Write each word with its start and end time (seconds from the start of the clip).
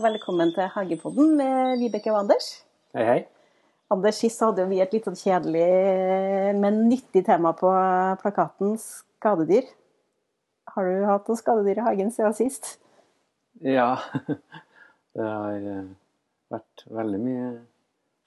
og 0.00 0.06
velkommen 0.06 0.48
til 0.56 0.64
Hagepodden 0.72 1.34
med 1.36 1.76
Vibeke 1.76 2.08
og 2.12 2.22
Anders. 2.22 2.46
Hei, 2.96 3.02
hei. 3.04 3.18
Anders, 3.92 4.16
sist 4.22 4.40
hadde 4.40 4.64
vi 4.70 4.78
et 4.80 4.94
litt 4.96 5.04
sånn 5.04 5.18
kjedelig, 5.18 5.64
men 6.56 6.78
nyttig 6.88 7.20
tema 7.26 7.52
på 7.58 7.68
plakaten 8.22 8.78
skadedyr. 8.80 9.68
Har 10.72 10.88
du 10.88 11.04
hatt 11.04 11.28
noen 11.28 11.40
skadedyr 11.42 11.82
i 11.82 11.84
hagen 11.84 12.14
siden 12.14 12.38
sist? 12.38 12.70
Ja, 13.60 13.90
det 15.18 15.28
har 15.28 15.68
eh, 15.74 15.92
vært 16.54 16.86
veldig 17.02 17.22
mye 17.26 17.52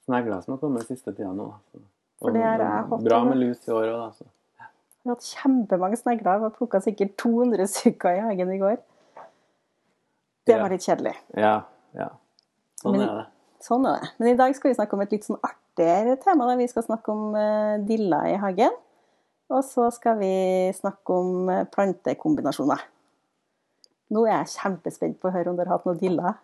snegler 0.06 0.46
som 0.46 0.54
har 0.54 0.62
kommet 0.62 0.86
siste 0.92 1.10
tida 1.10 1.34
nå. 1.34 1.50
altså. 1.58 1.86
For 2.22 2.38
det 2.38 2.46
har 2.46 2.62
jeg 2.62 2.88
hatt 2.94 3.10
Bra 3.10 3.24
med 3.32 3.42
lus 3.42 3.66
i 3.66 3.74
år 3.74 3.96
òg, 3.96 4.22
da. 4.22 4.32
Vi 4.62 5.10
har 5.10 5.18
hatt 5.18 5.34
kjempemange 5.42 6.04
snegler. 6.06 6.46
Vi 6.46 6.56
plukka 6.60 6.86
sikkert 6.86 7.18
200 7.26 7.72
stykker 7.80 8.20
i 8.20 8.26
hagen 8.30 8.54
i 8.54 8.62
går. 8.62 8.82
Det 10.46 10.58
var 10.60 10.70
litt 10.74 10.84
kjedelig. 10.86 11.14
Ja, 11.40 11.54
ja. 11.96 12.10
Sånn 12.82 12.98
Men- 12.98 13.08
er 13.10 13.16
det. 13.22 13.26
Sånn 13.64 13.86
er 13.88 14.02
det. 14.02 14.10
Men 14.20 14.28
i 14.34 14.36
dag 14.36 14.56
skal 14.58 14.72
vi 14.74 14.76
snakke 14.76 14.94
om 14.98 15.02
et 15.06 15.12
litt 15.16 15.24
sånn 15.24 15.40
artigere 15.40 16.18
tema. 16.20 16.46
Da. 16.50 16.56
Vi 16.60 16.68
skal 16.68 16.84
snakke 16.84 17.14
om 17.14 17.30
uh, 17.36 17.78
dilla 17.88 18.26
i 18.28 18.36
hagen. 18.42 18.74
Og 19.54 19.62
så 19.64 19.86
skal 19.94 20.18
vi 20.20 20.34
snakke 20.76 21.14
om 21.14 21.50
eh, 21.52 21.64
plantekombinasjoner. 21.70 22.80
Nå 24.16 24.24
er 24.26 24.40
jeg 24.42 24.54
kjempespent 24.56 25.20
på 25.22 25.30
å 25.30 25.34
høre 25.36 25.52
om 25.52 25.56
dere 25.60 25.70
har 25.70 25.78
hatt 25.78 25.86
noen 25.86 26.00
diller. 26.00 26.40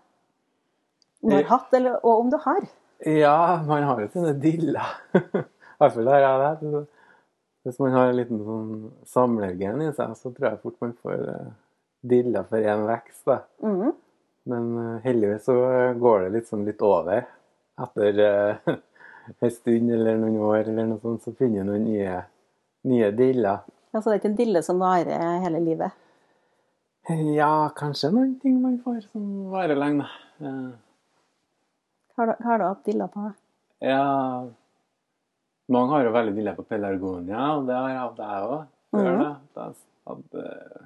Om 1.23 1.29
du 1.31 1.35
har 1.35 1.41
Eh. 1.43 1.49
hatt, 1.49 1.73
eller, 1.73 1.95
og 2.05 2.19
om 2.25 2.29
du 2.29 2.37
har. 2.43 2.67
Ja, 3.05 3.63
man 3.65 3.83
har 3.83 3.99
jo 4.03 4.07
sine 4.13 4.33
diller. 4.39 4.93
I 5.15 5.79
hvert 5.79 5.93
fall 5.95 6.07
har 6.11 6.19
jeg 6.27 6.59
det. 6.61 6.85
Hvis 7.65 7.79
man 7.79 7.91
har 7.97 8.09
en 8.11 8.15
liten 8.19 8.39
sånn 8.45 8.69
samlergen 9.09 9.81
i 9.87 9.91
seg, 9.95 10.13
så 10.19 10.31
tror 10.35 10.49
jeg 10.51 10.61
fort 10.61 10.77
man 10.83 10.93
får 11.01 11.25
eh, 12.03 12.09
diller 12.09 12.43
for 12.49 12.57
én 12.57 12.85
vekst. 12.87 13.25
da. 13.25 13.39
Mm. 13.63 13.91
Men 14.43 14.69
eh, 14.77 15.01
heldigvis 15.03 15.45
så 15.45 15.55
går 15.99 16.29
det 16.29 16.45
sånn 16.47 16.65
litt 16.65 16.81
over. 16.81 17.25
Etter 17.79 18.19
uh, 18.19 18.75
en 19.39 19.51
stund 19.51 19.91
eller 19.95 20.17
noen 20.19 20.37
år 20.43 20.67
eller 20.67 20.89
noe 20.89 20.99
sånt, 20.99 21.23
så 21.23 21.31
finner 21.31 21.63
du 21.63 21.71
noen 21.71 21.85
nye, 21.87 22.21
nye 22.89 23.11
diller. 23.15 23.63
Altså, 23.93 24.09
det 24.09 24.17
er 24.17 24.21
ikke 24.21 24.31
en 24.33 24.39
dille 24.39 24.63
som 24.65 24.81
varer 24.81 25.43
hele 25.45 25.61
livet. 25.63 25.95
Ja, 27.09 27.69
kanskje 27.73 28.11
noen 28.13 28.35
ting 28.41 28.59
man 28.61 28.77
får 28.83 29.01
som 29.07 29.23
varer 29.49 29.79
lenge. 29.79 30.05
Eh, 30.43 30.69
Hva 32.13 32.25
har 32.25 32.29
du, 32.29 32.43
har 32.45 32.59
du 32.59 32.65
hatt 32.67 32.83
diller 32.85 33.09
på? 33.13 33.29
Ja 33.79 34.03
Mange 35.71 35.93
har 35.93 36.03
jo 36.03 36.11
veldig 36.11 36.33
diller 36.35 36.57
på 36.57 36.65
pelargonia, 36.67 37.39
og 37.55 37.69
det 37.69 37.77
har 37.77 37.89
jeg 37.89 38.01
hatt 38.03 38.21
jeg 38.25 38.51
òg. 38.51 38.63
Mm 38.91 39.05
-hmm. 39.05 39.35
Da 39.55 39.65
eh, 40.43 40.85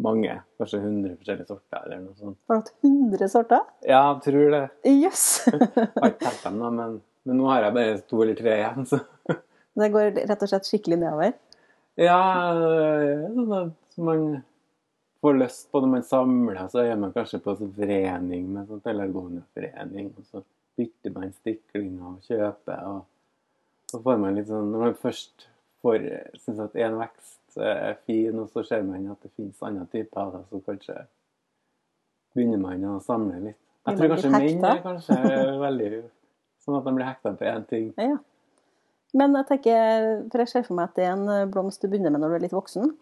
mange, 0.00 0.34
kanskje 0.58 0.80
100 0.80 1.16
forskjellige 1.20 1.48
sorter 1.48 1.82
eller 1.84 2.02
noe 2.02 2.14
sånt. 2.16 2.38
Har 2.48 2.58
du 2.58 2.62
hatt 2.62 2.72
100 2.86 3.28
sorter? 3.32 3.64
Ja, 3.84 4.02
jeg 4.14 4.22
tror 4.26 4.54
det. 4.54 4.62
Jøss! 4.88 5.26
Jeg 5.48 5.58
har 6.00 6.12
ikke 6.12 6.24
telt 6.24 6.46
dem, 6.46 6.60
da, 6.62 6.70
men, 6.78 6.94
men 7.28 7.40
nå 7.40 7.50
har 7.50 7.66
jeg 7.66 7.76
bare 7.76 7.98
to 8.08 8.22
eller 8.24 8.38
tre 8.38 8.54
igjen, 8.56 8.88
så 8.88 9.02
det 9.82 9.90
går 9.96 10.08
rett 10.22 10.46
og 10.46 10.52
slett 10.52 10.70
skikkelig 10.70 11.00
nedover. 11.02 11.36
Ja, 12.00 12.22
sånn 13.34 13.54
at 13.58 14.00
man 14.00 14.26
får 15.22 15.38
lyst 15.38 15.68
på 15.70 15.82
når 15.82 15.92
man 15.92 16.08
samler, 16.08 16.64
så 16.72 16.82
er 16.86 16.96
man 16.98 17.12
kanskje 17.14 17.42
på 17.44 17.54
en 17.54 17.76
forening 17.76 18.48
med 18.54 18.70
sånn 18.70 18.82
pelargoniaforening, 18.84 20.10
og 20.16 20.26
så 20.30 20.42
bytter 20.80 21.14
man 21.14 21.34
stiklinger 21.36 22.14
og 22.14 22.26
kjøper, 22.26 22.86
og 22.88 23.92
så 23.92 24.00
får 24.00 24.20
man 24.22 24.38
litt 24.38 24.48
sånn 24.48 24.70
Når 24.72 24.86
man 24.86 24.94
først 24.96 25.50
får 25.84 26.06
syns 26.40 26.62
at 26.64 26.78
én 26.80 26.96
vekst 26.96 27.41
er 27.60 27.98
fin, 28.06 28.38
og 28.38 28.48
så 28.52 28.64
ser 28.66 28.84
man 28.86 29.10
at 29.12 29.20
det 29.24 29.32
finnes 29.36 29.62
andre 29.66 29.86
typer 29.92 30.20
av 30.22 30.32
det, 30.36 30.42
så 30.50 30.60
kanskje 30.66 30.98
begynner 32.32 32.60
man 32.62 32.84
å 32.88 32.98
samle 33.04 33.40
litt. 33.48 33.60
Jeg 33.86 33.98
tror 33.98 34.12
kanskje 34.14 34.32
menn 34.32 34.66
er 34.68 34.82
kanskje 34.84 35.16
veldig 35.60 35.88
sånn 36.62 36.78
at 36.78 36.84
de 36.86 36.92
blir 36.96 37.08
hekta 37.08 37.32
på 37.38 37.48
én 37.50 37.64
ting. 37.68 37.88
Ja. 37.98 38.20
Men 39.18 39.34
jeg 39.36 39.48
tenker, 39.50 40.06
for 40.32 40.44
jeg 40.44 40.52
ser 40.52 40.68
for 40.68 40.78
meg 40.78 40.92
at 40.92 41.00
det 41.00 41.08
er 41.08 41.16
en 41.16 41.50
blomst 41.52 41.82
du 41.82 41.90
begynner 41.90 42.14
med 42.14 42.22
når 42.22 42.32
du 42.32 42.36
er 42.38 42.44
litt 42.46 42.54
voksen. 42.56 42.94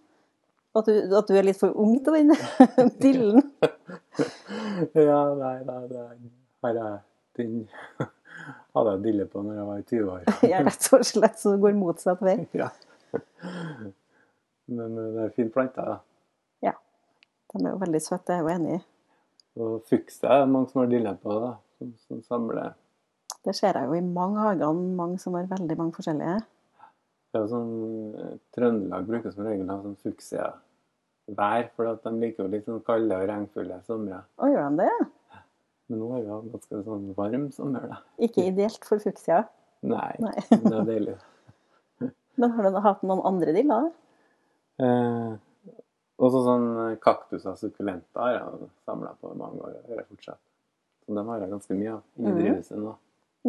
At 0.79 0.87
du, 0.87 0.97
at 1.19 1.29
du 1.29 1.37
er 1.37 1.47
litt 1.47 1.59
for 1.59 1.75
ung 1.83 1.97
til 2.03 2.17
vinne 2.17 2.39
dillen. 3.03 3.45
Ja, 4.97 5.21
nei, 5.37 5.57
nei, 5.67 5.81
det 5.91 6.03
Her 6.65 6.77
jeg 6.79 6.99
den 7.39 7.69
hadde 8.75 8.93
jeg 8.95 9.03
dille 9.05 9.27
på 9.31 9.43
når 9.45 9.59
jeg 9.59 9.67
var 9.69 9.81
i 9.81 9.87
20 9.89 10.13
år. 10.15 10.29
Ja, 10.49 10.63
rett 10.67 10.89
og 10.95 11.07
slett, 11.07 11.41
så 11.41 11.55
det 11.55 11.63
går 11.65 11.79
motsatt 11.79 12.23
vei. 12.25 12.37
Ja. 12.57 12.71
Men 14.71 14.99
eh, 14.99 15.11
det 15.17 15.27
er 15.27 15.35
fin 15.37 15.51
plante, 15.53 15.87
Ja. 16.63 16.75
De 17.53 17.65
er 17.65 17.73
jo 17.73 17.81
veldig 17.83 18.01
søte, 18.03 18.31
det 18.31 18.37
er 18.37 18.45
jo 18.45 18.53
enig 18.55 18.77
i. 18.79 18.81
Og 19.61 19.83
fuks 19.91 20.23
er 20.23 20.45
det 20.45 20.53
mange 20.53 20.71
som 20.71 20.85
har 20.85 20.91
dilla 20.93 21.17
på, 21.19 21.35
da. 21.43 21.51
Som, 21.81 21.93
som 22.07 22.23
samler 22.23 22.75
Det 23.45 23.55
ser 23.57 23.79
jeg 23.79 23.89
jo 23.89 23.97
i 23.97 24.05
mange 24.05 24.39
hager, 24.45 24.73
mange 24.73 25.19
som 25.19 25.35
har 25.35 25.49
veldig 25.51 25.77
mange 25.79 25.97
forskjellige. 25.97 26.41
Det 27.31 27.39
er 27.39 27.47
jo 27.47 27.51
sånn 27.55 27.73
eh, 28.21 28.35
Trøndelag 28.55 29.07
bruker 29.09 29.35
som 29.35 29.47
regel 29.47 29.67
å 29.67 29.77
ha 29.77 29.85
sånn 29.87 29.97
fuksia 30.03 30.51
vær, 31.31 31.69
for 31.77 31.87
at 31.91 32.03
de 32.05 32.13
liker 32.19 32.45
jo 32.45 32.51
litt 32.51 32.67
sånn 32.67 32.83
kalde 32.87 33.17
og 33.17 33.29
regnfulle 33.31 33.79
somre. 33.87 34.23
Å, 34.39 34.51
gjør 34.51 34.71
de 34.75 34.85
det? 34.87 35.09
Men 35.91 36.03
nå 36.03 36.11
har 36.13 36.23
vi 36.23 36.31
hatt 36.31 36.51
ganske 36.55 36.83
sånn 36.87 37.09
varm 37.17 37.49
sommer, 37.55 37.87
da. 37.91 38.01
Ikke 38.23 38.47
ideelt 38.51 38.87
for 38.87 39.03
fuksia. 39.03 39.45
Nei, 39.87 40.13
Nei. 40.23 40.37
det 40.51 40.75
er 40.75 40.87
deilig. 40.87 41.17
Men 42.41 42.55
har 42.57 42.69
du 42.69 42.81
hatt 42.85 43.03
noen 43.07 43.23
andre 43.31 43.55
diller? 43.57 43.91
Eh, 44.79 45.33
også 46.21 46.43
sånn 46.45 46.67
kaktuser, 47.01 47.57
sukkulenter, 47.57 48.21
har 48.21 48.33
jeg 48.37 48.71
samla 48.85 49.15
på 49.21 49.35
mange 49.35 49.61
år. 49.65 49.77
gjør 49.89 50.03
jeg 50.03 50.09
fortsatt. 50.13 50.41
Så 51.07 51.15
dem 51.17 51.29
har 51.33 51.41
jeg 51.41 51.51
ganske 51.51 51.75
mye 51.75 51.93
av 51.97 52.03
i 52.21 52.27
mm. 52.27 52.35
drivhuset 52.39 52.79
nå. 52.79 52.97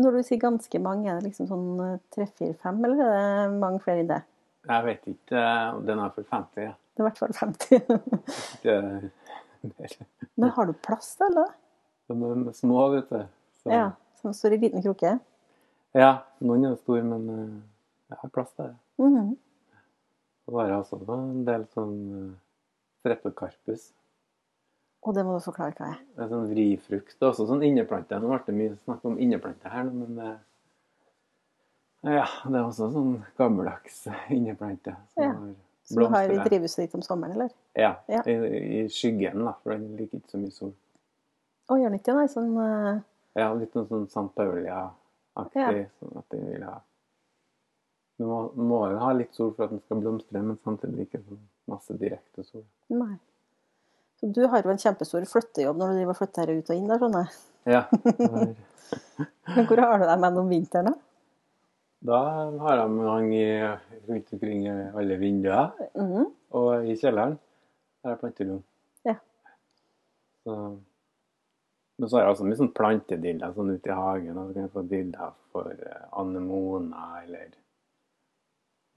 Når 0.01 0.11
du 0.15 0.23
sier 0.23 0.39
ganske 0.39 0.79
mange, 0.79 1.09
er 1.11 1.19
det 1.19 1.27
liksom 1.29 1.47
sånn 1.49 1.65
eh, 1.83 1.97
tre, 2.15 2.27
fire, 2.39 2.53
fem, 2.63 2.79
eller 2.87 3.03
er 3.05 3.49
det 3.51 3.59
mange 3.59 3.81
flere 3.83 4.05
i 4.05 4.07
det? 4.07 4.21
Jeg 4.69 4.85
vet 4.87 5.09
ikke. 5.11 5.35
eh, 5.41 5.81
Den 5.87 5.99
er 5.99 6.13
for 6.15 6.23
50. 6.23 6.63
Ja. 6.63 6.73
Det 6.95 7.01
er 7.01 7.03
i 7.03 7.09
hvert 7.09 7.19
fall 7.19 7.33
50. 7.33 7.81
Ikke- 8.55 9.11
Men 10.41 10.49
har 10.55 10.65
du 10.65 10.73
plass 10.73 11.15
til 11.19 11.35
det? 11.35 11.49
De 12.09 12.15
er 12.17 12.55
små, 12.57 12.89
vet 12.95 13.09
du. 13.11 13.19
Så, 13.61 13.69
Ja, 13.69 13.91
som 14.21 14.33
står 14.33 14.55
i 14.55 14.57
liten 14.57 14.81
krukke? 14.81 15.19
ja, 15.93 16.11
noen 16.39 16.65
er 16.65 16.75
store, 16.79 17.03
men 17.03 17.29
eh, 17.29 17.61
jeg 18.09 18.17
har 18.21 18.29
plass 18.29 18.51
til 18.55 18.65
det. 18.71 18.75
Mm 18.97 19.35
Så 19.35 19.35
har 20.59 20.69
er 20.69 20.77
også 20.79 20.99
en 21.15 21.43
del 21.47 21.65
sånn 21.73 21.97
streptokarpus. 23.01 23.89
Og 25.01 25.15
det 25.17 25.23
må 25.25 25.33
du 25.33 25.41
forklare 25.41 25.73
hva 25.77 25.87
er. 25.95 26.01
Det 26.13 26.25
er 26.25 26.29
sånn 26.29 26.49
vrifrukt. 26.51 27.15
Det 27.17 27.25
er 27.25 27.31
også 27.31 27.47
sånn 27.49 27.63
inneplante. 27.65 28.19
Nå 28.21 28.29
ble 28.29 28.39
det 28.45 28.57
mye 28.57 28.75
snakk 28.83 29.05
om 29.09 29.17
inneplante 29.21 29.71
her, 29.73 29.89
men 29.89 30.19
det, 30.19 30.29
ja, 32.19 32.27
det 32.45 32.59
er 32.59 32.67
også 32.67 32.91
sånn 32.93 33.15
gammeldags 33.39 34.03
inneplante. 34.37 34.93
Som 35.15 35.23
Ja. 35.23 35.31
har 35.33 35.55
Som 35.83 36.03
du 36.03 36.07
har 36.13 36.45
drivhuset 36.45 36.85
ditt 36.85 36.93
om 36.95 37.01
sommeren, 37.01 37.33
eller? 37.33 37.49
Ja, 37.73 37.95
Ja. 38.07 38.21
I, 38.29 38.35
i 38.83 38.89
skyggen, 38.89 39.41
da, 39.45 39.55
for 39.63 39.73
den 39.73 39.97
liker 39.97 40.21
ikke 40.21 40.35
så 40.35 40.37
mye 40.37 40.53
sol. 40.53 40.75
Å, 41.71 41.77
gjør 41.79 41.89
den 41.89 41.99
ikke 41.99 42.15
det? 42.19 42.27
Sånn 42.31 42.53
uh... 42.57 43.01
Ja, 43.35 43.49
litt 43.57 43.73
noe 43.75 43.87
sånn 43.89 44.07
Sankt 44.11 44.35
Paulia-aktig. 44.37 45.65
Ja. 45.65 45.89
Sånn 45.99 46.17
at 46.21 46.29
den 46.35 46.47
vil 46.51 46.65
ha 46.67 46.77
Du 48.21 48.27
må, 48.29 48.39
må 48.53 48.79
jo 48.91 48.97
ha 49.01 49.11
litt 49.17 49.33
sol 49.33 49.49
for 49.57 49.65
at 49.65 49.71
den 49.73 49.79
skal 49.81 49.97
blomstre, 50.03 50.41
men 50.45 50.57
samtidig 50.61 51.07
ikke 51.07 51.21
masse 51.71 51.95
direkte 51.97 52.43
sol. 52.45 52.61
Nei. 52.93 53.15
Så 54.21 54.27
du 54.29 54.43
har 54.51 54.61
jo 54.61 54.69
en 54.69 54.81
kjempestor 54.81 55.23
flyttejobb 55.25 55.79
når 55.79 55.89
du 55.89 55.95
driver 55.97 56.13
og 56.13 56.19
flytter 56.19 56.51
ut 56.53 56.67
og 56.69 56.75
inn 56.77 56.91
der, 56.91 56.99
skjønner 57.01 57.23
jeg. 57.23 57.39
Ja. 57.71 57.81
Men 59.55 59.65
hvor 59.69 59.81
har 59.81 59.97
du 59.97 60.05
deg 60.05 60.21
med 60.21 60.37
om 60.37 60.51
vinteren, 60.51 60.91
da? 60.91 60.93
Da 62.11 62.19
har 62.65 62.77
jeg 62.81 62.93
mange 62.93 63.39
i- 63.39 64.05
rundt 64.09 64.29
omkring 64.37 64.67
alle 64.69 65.17
vinduer. 65.21 65.73
Mhm. 65.97 66.29
Og 66.61 66.85
i 66.89 66.95
kjelleren 67.01 67.35
har 68.03 68.13
jeg 68.15 68.19
planterom. 68.21 68.61
Ja. 69.05 69.15
Så, 70.43 70.55
men 71.97 72.09
så 72.09 72.17
har 72.17 72.25
jeg 72.25 72.35
også 72.35 72.47
mye 72.49 72.59
sånn 72.61 72.73
plantedilla 72.77 73.51
sånn 73.55 73.73
ute 73.73 73.89
i 73.93 73.97
hagen. 73.97 74.37
Og 74.37 74.47
så 74.49 74.53
kan 74.57 74.65
jeg 74.67 74.73
få 74.77 74.85
dilla 74.93 75.31
for 75.53 75.69
anemoner 75.71 76.05
anemona 76.21 77.23
eller 77.23 77.49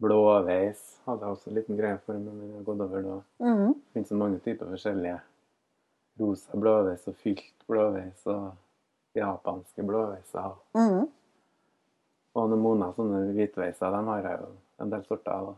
blåveis. 0.03 0.81
Hadde 1.07 1.21
jeg 1.27 1.37
også 1.37 1.51
en 1.51 1.59
liten 1.59 1.79
greie 1.79 1.99
for, 2.05 2.19
men 2.19 2.41
den 2.41 2.53
har 2.57 2.67
gått 2.67 2.81
over 2.87 3.03
nå. 3.05 3.17
Mhm. 3.45 3.73
Det 3.75 3.93
finnes 3.99 4.09
så 4.09 4.19
mange 4.21 4.41
typer 4.45 4.71
forskjellige. 4.73 5.21
Rosa 6.21 6.57
blåveis 6.61 7.09
og 7.11 7.17
fylt 7.23 7.67
blåveis 7.69 8.27
og 8.31 8.53
japanske 9.19 9.83
blåveiser. 9.87 10.55
Mhm. 10.75 11.09
Og 12.35 12.43
anemona, 12.49 12.93
sånne 12.97 13.29
hvitveiser, 13.35 13.91
de 13.95 14.05
har 14.09 14.23
jeg 14.23 14.41
jo 14.41 14.49
en 14.83 14.91
del 14.91 15.05
sorter 15.07 15.33
av. 15.33 15.53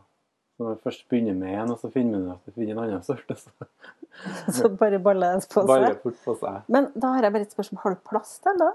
Så 0.57 0.63
når 0.65 0.75
du 0.75 0.81
først 0.81 1.07
begynner 1.09 1.35
med 1.37 1.53
en, 1.53 1.71
og 1.71 1.77
så 1.79 1.89
finner 1.93 2.19
du 2.19 2.31
at 2.33 2.45
du 2.45 2.51
finner 2.51 2.71
en 2.73 2.83
annen 2.83 3.03
sort, 3.05 3.25
så 3.37 3.49
Så 4.57 4.69
bare 4.73 4.97
baller 4.99 5.37
på 5.53 5.63
baller 5.67 5.93
seg. 5.93 6.01
fort 6.01 6.21
på 6.25 6.33
seg. 6.39 6.61
Men 6.73 6.91
da 6.95 7.11
har 7.13 7.23
jeg 7.27 7.33
bare 7.33 7.45
et 7.45 7.51
spørsmål. 7.53 7.81
Har 7.83 7.93
du 7.93 7.99
plass 8.09 8.39
til 8.39 8.51
den, 8.51 8.59
da? 8.63 8.71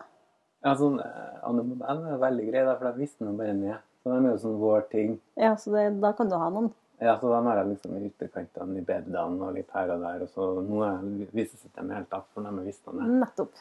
Ja, 0.62 0.74
sånn, 0.78 1.00
eh, 1.02 1.38
anemona 1.42 2.12
er 2.14 2.20
veldig 2.22 2.44
grei, 2.52 2.62
for 2.78 2.86
de 2.92 2.98
visner 3.02 3.32
bare 3.38 3.54
ned. 3.58 3.78
Så 4.02 4.10
de 4.10 4.18
er 4.26 4.30
jo 4.32 4.38
sånn 4.42 4.56
vår 4.60 4.86
ting. 4.90 5.12
Ja, 5.38 5.52
så 5.56 5.70
det, 5.74 5.84
da 6.02 6.12
kan 6.18 6.28
du 6.30 6.34
ha 6.38 6.48
noen. 6.50 6.72
Ja, 7.02 7.16
så 7.18 7.30
de 7.32 7.38
har 7.46 7.56
jeg 7.60 7.68
liksom 7.72 7.96
i 7.98 8.04
ytterkantene 8.08 8.78
i 8.78 8.84
bedene 8.86 9.22
og 9.46 9.54
litt 9.56 9.70
her 9.74 9.90
og 9.94 10.02
der. 10.04 10.22
Og 10.22 10.28
så 10.30 10.48
nå 10.66 10.82
er- 10.86 11.28
vises 11.34 11.64
ikke 11.66 11.82
de 11.86 11.94
helt 11.94 12.12
av, 12.14 12.24
for 12.34 12.42
de 12.46 12.48
er 12.50 12.66
visna 12.66 12.92
ned. 12.98 13.14
Nettopp. 13.22 13.52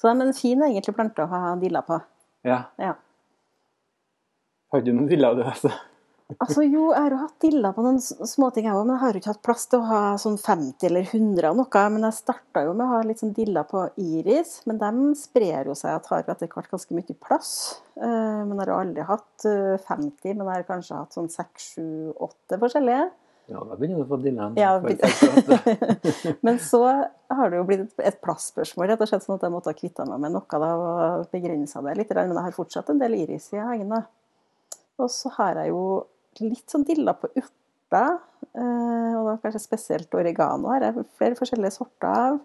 Så 0.00 0.08
de 0.08 0.14
er 0.22 0.26
en 0.26 0.32
fin 0.36 0.62
egentlig 0.64 0.94
plante 0.96 1.24
å 1.24 1.28
ha 1.28 1.54
dilla 1.60 1.82
på. 1.84 2.00
Ja. 2.44 2.62
Ja. 2.80 2.94
Har 4.72 4.80
du 4.80 4.92
noen 4.92 5.08
dilla, 5.10 5.34
du, 5.34 5.42
altså? 5.42 5.72
Altså 6.38 6.62
jo, 6.62 6.92
jeg 6.92 7.00
har 7.02 7.10
jo 7.10 7.16
hatt 7.24 7.38
dilla 7.42 7.72
på 7.74 7.82
noen 7.82 7.98
småting 8.00 8.64
jeg 8.68 8.74
òg, 8.76 8.84
men 8.86 8.94
jeg 8.96 9.02
har 9.02 9.12
jo 9.16 9.20
ikke 9.22 9.32
hatt 9.32 9.42
plass 9.42 9.64
til 9.66 9.80
å 9.80 9.86
ha 9.88 10.00
sånn 10.20 10.36
50 10.38 10.86
eller 10.86 11.02
100 11.10 11.48
av 11.50 11.56
noe. 11.58 11.82
Men 11.90 12.06
jeg 12.06 12.18
starta 12.20 12.62
jo 12.64 12.74
med 12.74 12.86
å 12.86 12.90
ha 12.94 13.00
litt 13.08 13.18
sånn 13.22 13.32
dilla 13.34 13.64
på 13.66 13.82
iris, 13.98 14.60
men 14.70 14.78
de 14.78 15.14
sprer 15.18 15.66
jo 15.66 15.74
seg 15.74 15.96
og 15.98 16.04
tar 16.06 16.22
jo 16.22 16.30
etter 16.36 16.46
hvert 16.52 16.70
ganske 16.70 16.94
mye 16.94 17.16
plass. 17.18 17.80
Eh, 17.96 18.44
Men 18.46 18.54
jeg 18.56 18.66
har 18.68 18.76
aldri 18.78 19.02
hatt 19.08 19.44
eh, 19.50 19.78
50, 19.88 20.36
men 20.36 20.46
jeg 20.46 20.54
har 20.60 20.68
kanskje 20.70 21.00
hatt 21.00 21.12
sånn 21.18 21.28
6, 21.32 21.66
7, 21.74 22.14
8 22.20 22.60
forskjellige. 22.62 23.10
Ja, 23.50 23.58
da 23.66 23.74
begynner 23.74 23.98
du 23.98 24.04
å 24.04 24.10
få 24.12 24.20
dilla 24.22 24.52
Ja, 24.54 24.76
For 24.78 24.86
begyn- 24.86 25.00
seks 25.02 25.22
og 25.26 25.34
åtte. 25.42 26.36
Men 26.46 26.58
så 26.62 26.84
har 27.34 27.50
det 27.50 27.56
jo 27.58 27.64
blitt 27.66 27.80
et- 27.88 28.06
et 28.12 28.20
plassspørsmål, 28.22 28.86
rett 28.92 29.00
og 29.02 29.08
slett 29.10 29.24
sånn 29.26 29.34
at 29.34 29.42
jeg 29.42 29.50
måtte 29.50 29.66
ha 29.66 29.74
kvitta 29.74 30.06
meg 30.06 30.20
med 30.20 30.32
noe 30.36 30.46
da, 30.46 30.68
og 30.76 31.26
begrensa 31.32 31.82
det 31.82 31.96
litt. 31.98 32.14
Men 32.14 32.30
jeg 32.36 32.44
har 32.46 32.52
fortsatt 32.54 32.90
en 32.90 32.98
del 33.02 33.14
iris 33.18 33.52
i 33.52 33.56
hengene. 33.58 34.04
Og 35.00 35.08
så 35.08 35.30
har 35.32 35.54
jeg 35.54 35.68
jo 35.72 36.06
litt 36.38 36.70
sånn 36.70 36.86
dilla 36.86 37.14
på 37.18 37.30
urter, 37.34 38.20
eh, 38.54 39.14
og 39.18 39.26
da 39.26 39.36
kanskje 39.42 39.62
spesielt 39.64 40.14
oregano 40.14 40.70
har 40.72 40.86
jeg 40.86 41.08
flere 41.18 41.38
forskjellige 41.38 41.74
sorter 41.74 42.10
av. 42.10 42.38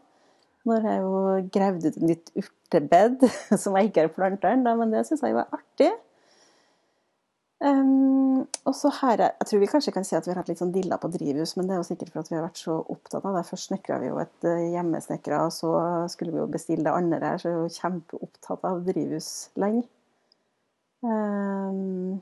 Nå 0.65 0.79
har 0.81 0.95
jeg 0.95 1.03
jo 1.03 1.19
gravd 1.53 1.85
ut 1.85 1.91
et 1.91 2.07
nytt 2.09 2.31
urtebed 2.41 3.27
som 3.61 3.77
jeg 3.77 3.91
ikke 3.91 4.07
har 4.07 4.15
planta 4.15 4.55
ennå, 4.55 4.73
men 4.79 4.93
det 4.93 5.05
syns 5.07 5.21
jeg 5.25 5.37
er 5.37 5.53
artig. 5.53 5.91
Um, 7.65 8.43
og 8.67 8.73
så 8.75 8.89
her, 9.01 9.21
Jeg 9.39 9.47
tror 9.47 9.61
vi 9.61 9.69
kanskje 9.71 9.93
kan 9.95 10.03
si 10.03 10.15
at 10.17 10.25
vi 10.27 10.33
har 10.33 10.41
hatt 10.41 10.49
litt 10.51 10.59
sånn 10.59 10.73
dilla 10.75 10.97
på 10.99 11.07
drivhus, 11.13 11.55
men 11.55 11.69
det 11.69 11.75
er 11.75 11.79
jo 11.79 11.87
sikkert 11.87 12.11
for 12.11 12.25
at 12.25 12.29
vi 12.29 12.35
har 12.35 12.43
vært 12.43 12.59
så 12.59 12.75
opptatt 12.91 13.23
av 13.25 13.37
det. 13.37 13.45
Først 13.47 13.69
snekra 13.71 13.99
vi 14.01 14.09
jo 14.09 14.19
et 14.21 14.47
eh, 14.49 14.67
hjemmesnekra, 14.73 15.45
og 15.47 15.53
så 15.55 15.71
skulle 16.11 16.35
vi 16.35 16.41
jo 16.41 16.51
bestille 16.51 16.85
det 16.85 16.93
andre 16.93 17.21
her, 17.23 17.41
så 17.41 17.49
vi 17.49 17.55
er 17.55 17.61
jo 17.61 17.75
kjempeopptatt 17.77 18.67
av 18.69 18.81
drivhus 18.89 19.29
lenge. 19.61 19.85
Um, 21.05 22.19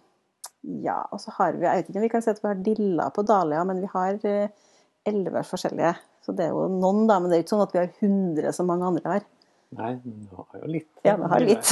ja, 0.64 1.02
og 1.12 1.20
så 1.20 1.34
har 1.38 1.58
vi 1.58 1.66
Jeg 1.68 1.82
vet 1.82 1.90
ikke 1.90 2.00
om 2.00 2.06
vi 2.06 2.12
kan 2.14 2.24
si 2.24 2.32
at 2.32 2.42
vi 2.44 2.50
har 2.50 2.66
dilla 2.66 3.10
på 3.12 3.26
dahlia, 3.28 3.64
men 3.68 3.82
vi 3.84 3.90
har 3.92 4.20
eh, 4.30 4.52
elleve 5.10 5.44
forskjellige. 5.48 5.94
Så 6.24 6.36
det 6.38 6.48
er 6.48 6.54
jo 6.56 6.68
noen, 6.72 7.04
da, 7.10 7.20
men 7.20 7.32
det 7.32 7.38
er 7.38 7.42
jo 7.42 7.46
ikke 7.46 7.56
sånn 7.56 7.66
at 7.66 7.74
vi 7.76 7.82
har 7.82 7.90
100 8.00 8.56
som 8.56 8.70
mange 8.72 8.88
andre 8.88 9.16
har. 9.16 9.26
Nei, 9.74 9.96
men 10.04 10.28
du 10.30 10.36
har 10.38 10.62
jo 10.62 10.70
litt. 10.70 10.92
Ja, 11.04 11.16
vi 11.20 11.32
har 11.32 11.44
litt. 11.44 11.72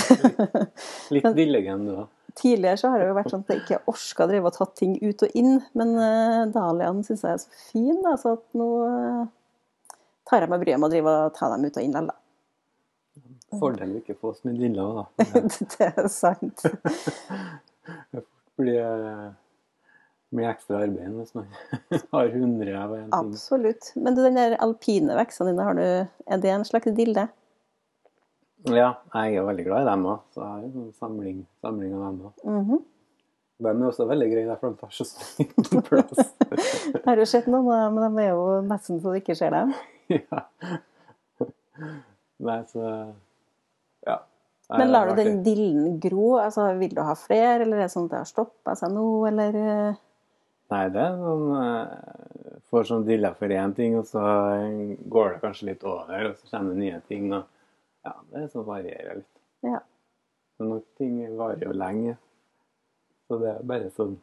litt 1.15 1.29
dillegen, 1.39 1.85
du 1.88 1.93
òg. 2.01 2.09
Tidligere 2.35 2.79
så 2.79 2.89
har 2.91 3.01
det 3.01 3.09
jo 3.09 3.15
vært 3.17 3.31
sånn 3.33 3.41
at 3.43 3.49
jeg 3.51 3.61
ikke 3.61 3.81
orka 3.91 4.25
drive 4.29 4.47
og 4.47 4.55
tatt 4.55 4.73
ting 4.79 4.93
ut 5.03 5.23
og 5.25 5.33
inn, 5.35 5.57
men 5.75 5.89
uh, 5.99 6.47
dahliaen 6.51 7.01
syns 7.03 7.25
jeg 7.27 7.35
er 7.35 7.41
så 7.43 7.63
fin, 7.71 7.97
da, 8.05 8.15
så 8.19 8.38
at 8.38 8.43
nå 8.55 8.67
uh, 8.88 9.25
tar 10.29 10.45
jeg 10.45 10.51
meg 10.53 10.63
bryet 10.63 10.79
med 10.79 10.88
å 10.88 10.93
drive 10.93 11.15
og 11.25 11.35
ta 11.35 11.51
dem 11.51 11.67
ut 11.67 11.75
og 11.75 11.83
inn 11.83 11.95
likevel. 11.97 12.17
Fordel 13.59 13.97
å 13.97 13.99
ikke 13.99 14.15
få 14.15 14.31
så 14.38 14.47
mye 14.47 14.59
diller, 14.61 15.01
da. 15.01 15.03
det 15.75 15.89
er 15.91 16.07
sant. 16.11 16.63
Blir 18.62 18.80
eh, 19.10 19.28
mye 20.38 20.48
ekstra 20.54 20.84
arbeid 20.86 21.18
hvis 21.18 21.36
man 21.36 21.50
har 22.13 22.31
100 22.31 22.72
av 22.78 22.96
en 22.96 23.04
ting. 23.10 23.13
Absolutt. 23.19 23.92
Men 23.98 24.16
du, 24.16 24.24
den 24.24 24.40
der 24.40 24.58
alpine 24.63 25.18
vekstene 25.19 25.52
dine, 25.52 25.68
har 25.68 25.78
du, 25.78 25.86
er 26.31 26.44
det 26.44 26.54
en 26.56 26.68
slags 26.68 26.94
dilde? 26.98 27.28
Ja, 28.69 28.92
jeg 29.18 29.40
er 29.42 29.46
veldig 29.48 29.66
glad 29.66 29.84
i 29.84 29.90
dem 29.90 30.04
òg, 30.06 30.25
så 30.36 30.44
jeg 30.44 30.50
har 30.52 30.66
en 30.69 30.90
samling, 30.94 31.38
samling 31.66 31.94
av 31.98 32.04
dem 32.06 32.25
òg. 32.30 32.42
Mhm. 32.46 32.81
De 33.62 33.69
er 33.69 33.81
også 33.86 34.08
veldig 34.10 34.28
greie, 34.31 34.54
for 34.58 34.74
de 34.74 34.80
tar 34.81 34.94
så 34.96 35.06
stor 35.06 35.84
plass. 35.86 36.31
Jeg 36.50 37.02
har 37.06 37.19
jo 37.22 37.25
sett 37.30 37.50
noen, 37.50 37.68
av 37.69 37.84
dem, 37.84 38.00
men 38.00 38.16
de 38.18 38.24
er 38.24 38.31
jo 38.34 38.46
nesten 38.66 39.02
så 39.04 39.13
du 39.13 39.19
ikke 39.19 39.36
ser 39.38 39.54
dem. 39.54 39.74
ja. 40.18 40.42
Nei, 42.42 42.58
så 42.72 42.88
Ja. 44.08 44.16
Men 44.77 44.91
lar 44.94 45.09
du 45.09 45.18
den 45.19 45.41
dillen 45.44 46.00
gro? 46.00 46.38
Altså, 46.39 46.69
vil 46.79 46.94
du 46.95 47.01
ha 47.03 47.15
flere, 47.19 47.65
eller 47.65 47.81
er 47.81 47.88
det 47.89 47.94
sånn 47.94 48.07
at 48.07 48.13
det 48.13 48.21
har 48.21 48.29
stoppa 48.29 48.75
seg 48.79 48.94
nå, 48.95 49.06
eller 49.27 49.57
eh, 49.59 50.00
Nei, 50.71 50.85
det 50.95 51.01
er 51.03 51.18
sånn 51.19 51.50
eh, 51.59 52.59
Får 52.71 52.85
sånn 52.88 53.03
dilla 53.03 53.33
for 53.35 53.51
én 53.51 53.73
ting, 53.75 53.97
og 54.00 54.06
så 54.07 54.21
går 55.12 55.33
det 55.33 55.41
kanskje 55.41 55.68
litt 55.73 55.81
over, 55.83 56.29
og 56.29 56.38
så 56.39 56.53
kommer 56.53 56.71
det 56.71 56.85
nye 56.85 57.01
ting. 57.12 57.27
og 57.35 58.07
Ja, 58.07 58.13
det 58.31 58.45
er 58.45 58.51
sånn 58.53 58.68
varierer 58.69 59.19
litt. 59.19 59.33
Ja. 59.68 59.81
Men 60.56 60.69
noen 60.71 60.85
ting 60.97 61.17
varer 61.35 61.65
jo 61.67 61.75
lenge. 61.75 62.15
Så 63.27 63.41
det 63.41 63.50
er 63.51 63.67
bare 63.67 63.91
sånn 63.95 64.15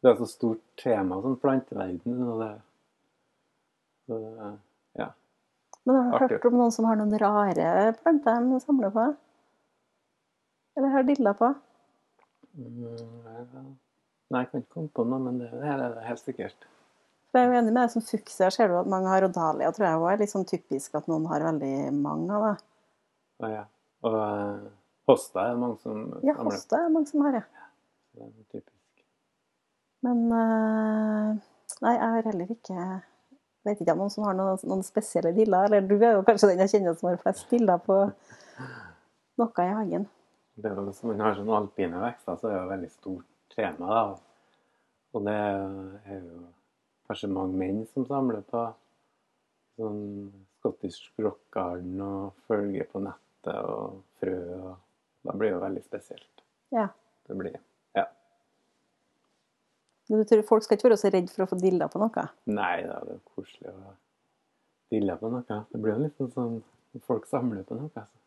Det 0.00 0.08
er 0.08 0.16
så 0.16 0.26
stort 0.30 0.62
tema, 0.80 1.20
sånn 1.20 1.36
planteverden. 1.42 2.22
Og 2.24 2.40
det, 2.40 2.52
så 4.08 4.20
det, 4.24 4.52
ja. 4.96 5.10
Men 5.84 5.98
har 5.98 6.06
du 6.08 6.16
Artig. 6.24 6.38
hørt 6.38 6.48
om 6.48 6.56
noen 6.62 6.72
som 6.72 6.88
har 6.88 6.96
noen 6.96 7.18
rare 7.20 7.92
planter 8.00 8.48
de 8.48 8.60
samler 8.64 8.94
på? 8.96 9.04
Eller 10.78 10.92
har 10.94 11.06
dilla 11.08 11.32
på? 11.36 11.48
Mm. 12.58 13.70
Nei, 14.30 14.42
jeg 14.44 14.50
kan 14.50 14.62
ikke 14.62 14.74
komme 14.76 14.92
på 14.94 15.04
noe, 15.06 15.22
men 15.24 15.40
det, 15.42 15.48
her 15.62 15.82
er 15.82 15.96
det 15.96 16.06
helt 16.06 16.22
sikkert. 16.22 16.66
For 17.30 17.38
jeg 17.38 17.46
er 17.46 17.52
jo 17.52 17.58
enig 17.60 17.72
med 17.74 17.80
deg 17.84 17.92
som 17.92 18.02
fuksia, 18.04 18.50
ser 18.54 18.70
du 18.70 18.76
at 18.80 18.90
mange 18.90 19.10
har, 19.10 19.26
odalia, 19.26 19.70
tror 19.74 19.86
jeg 19.86 20.00
òg 20.00 20.08
er 20.12 20.20
litt 20.22 20.32
sånn 20.32 20.46
typisk 20.50 20.96
at 20.98 21.06
noen 21.10 21.28
har 21.30 21.44
veldig 21.46 21.74
mange 21.94 22.34
av. 22.38 22.46
det. 22.48 22.66
Å 23.40 23.50
ja. 23.52 23.62
og 24.06 24.16
uh, 24.18 24.66
hosta 25.10 25.44
er 25.46 25.54
det 25.54 25.62
mange 25.62 25.78
som 25.82 26.00
Ja, 26.26 26.34
samler. 26.34 26.50
hoste 26.50 26.78
er 26.78 26.86
det 26.86 26.94
mange 26.96 27.10
som 27.10 27.24
har, 27.26 27.38
ja. 27.38 27.68
Det 28.18 28.26
er 28.26 28.32
typisk. 28.50 29.04
Men 30.06 30.24
uh, 30.32 31.38
nei, 31.84 31.94
jeg 31.94 32.10
har 32.16 32.28
heller 32.32 32.54
ikke 32.56 32.90
Vet 33.68 33.82
ikke 33.82 33.92
om 33.92 33.98
noen 34.00 34.12
som 34.12 34.24
har 34.24 34.32
noen, 34.38 34.56
noen 34.64 34.80
spesielle 34.80 35.34
diller. 35.36 35.66
Eller 35.68 35.84
du 35.84 35.98
er 35.98 36.14
jo 36.16 36.22
kanskje 36.24 36.48
den 36.48 36.62
jeg 36.64 36.70
kjenner 36.72 36.94
som 36.96 37.10
har 37.10 37.18
flest 37.20 37.50
diller 37.52 37.76
på 37.84 37.96
noe 39.36 39.66
i 39.66 39.74
hagen. 39.76 40.06
Det 40.60 40.68
er 40.68 40.76
jo, 40.76 40.84
hvis 40.90 41.02
man 41.08 41.22
har 41.24 41.36
sånne 41.38 41.56
alpine 41.56 42.00
vekster, 42.02 42.36
så 42.36 42.48
er 42.48 42.52
det 42.54 42.60
jo 42.60 42.72
veldig 42.74 42.90
stort 42.92 43.54
tema. 43.54 43.86
da. 43.96 44.02
Og 45.16 45.24
det 45.26 45.36
er 45.36 46.20
jo 46.20 46.42
kanskje 47.08 47.32
mange 47.32 47.58
menn 47.58 47.80
som 47.90 48.04
samler 48.06 48.44
på 48.50 48.66
sånn 49.80 50.02
Scottish 50.60 51.08
rock 51.24 51.40
garden 51.54 52.00
og 52.04 52.36
følger 52.50 52.84
på 52.92 53.00
nettet 53.00 53.56
og 53.64 54.02
frø. 54.20 54.36
og 54.60 54.76
Da 55.24 55.32
blir 55.32 55.50
det 55.50 55.56
jo 55.56 55.64
veldig 55.64 55.84
spesielt. 55.86 56.44
Ja. 56.76 56.88
Det 57.26 57.36
blir 57.38 57.56
Ja. 57.96 58.04
Men 60.08 60.18
du 60.18 60.24
tror 60.24 60.42
folk 60.42 60.62
skal 60.62 60.76
ikke 60.76 60.90
være 60.90 61.00
så 61.00 61.10
redd 61.10 61.30
for 61.30 61.44
å 61.44 61.48
få 61.48 61.60
dilla 61.60 61.88
på 61.88 61.98
noe? 62.02 62.28
Nei, 62.46 62.82
da 62.82 63.00
er 63.00 63.08
det 63.08 63.16
jo 63.16 63.34
koselig 63.34 63.72
å 63.72 63.94
dille 64.90 65.16
på 65.16 65.30
noe. 65.30 65.64
Det 65.72 65.80
blir 65.80 65.94
jo 65.94 66.04
litt 66.04 66.34
sånn 66.34 66.62
folk 67.06 67.26
samler 67.26 67.64
på 67.64 67.78
noe. 67.78 67.90
altså. 67.94 68.19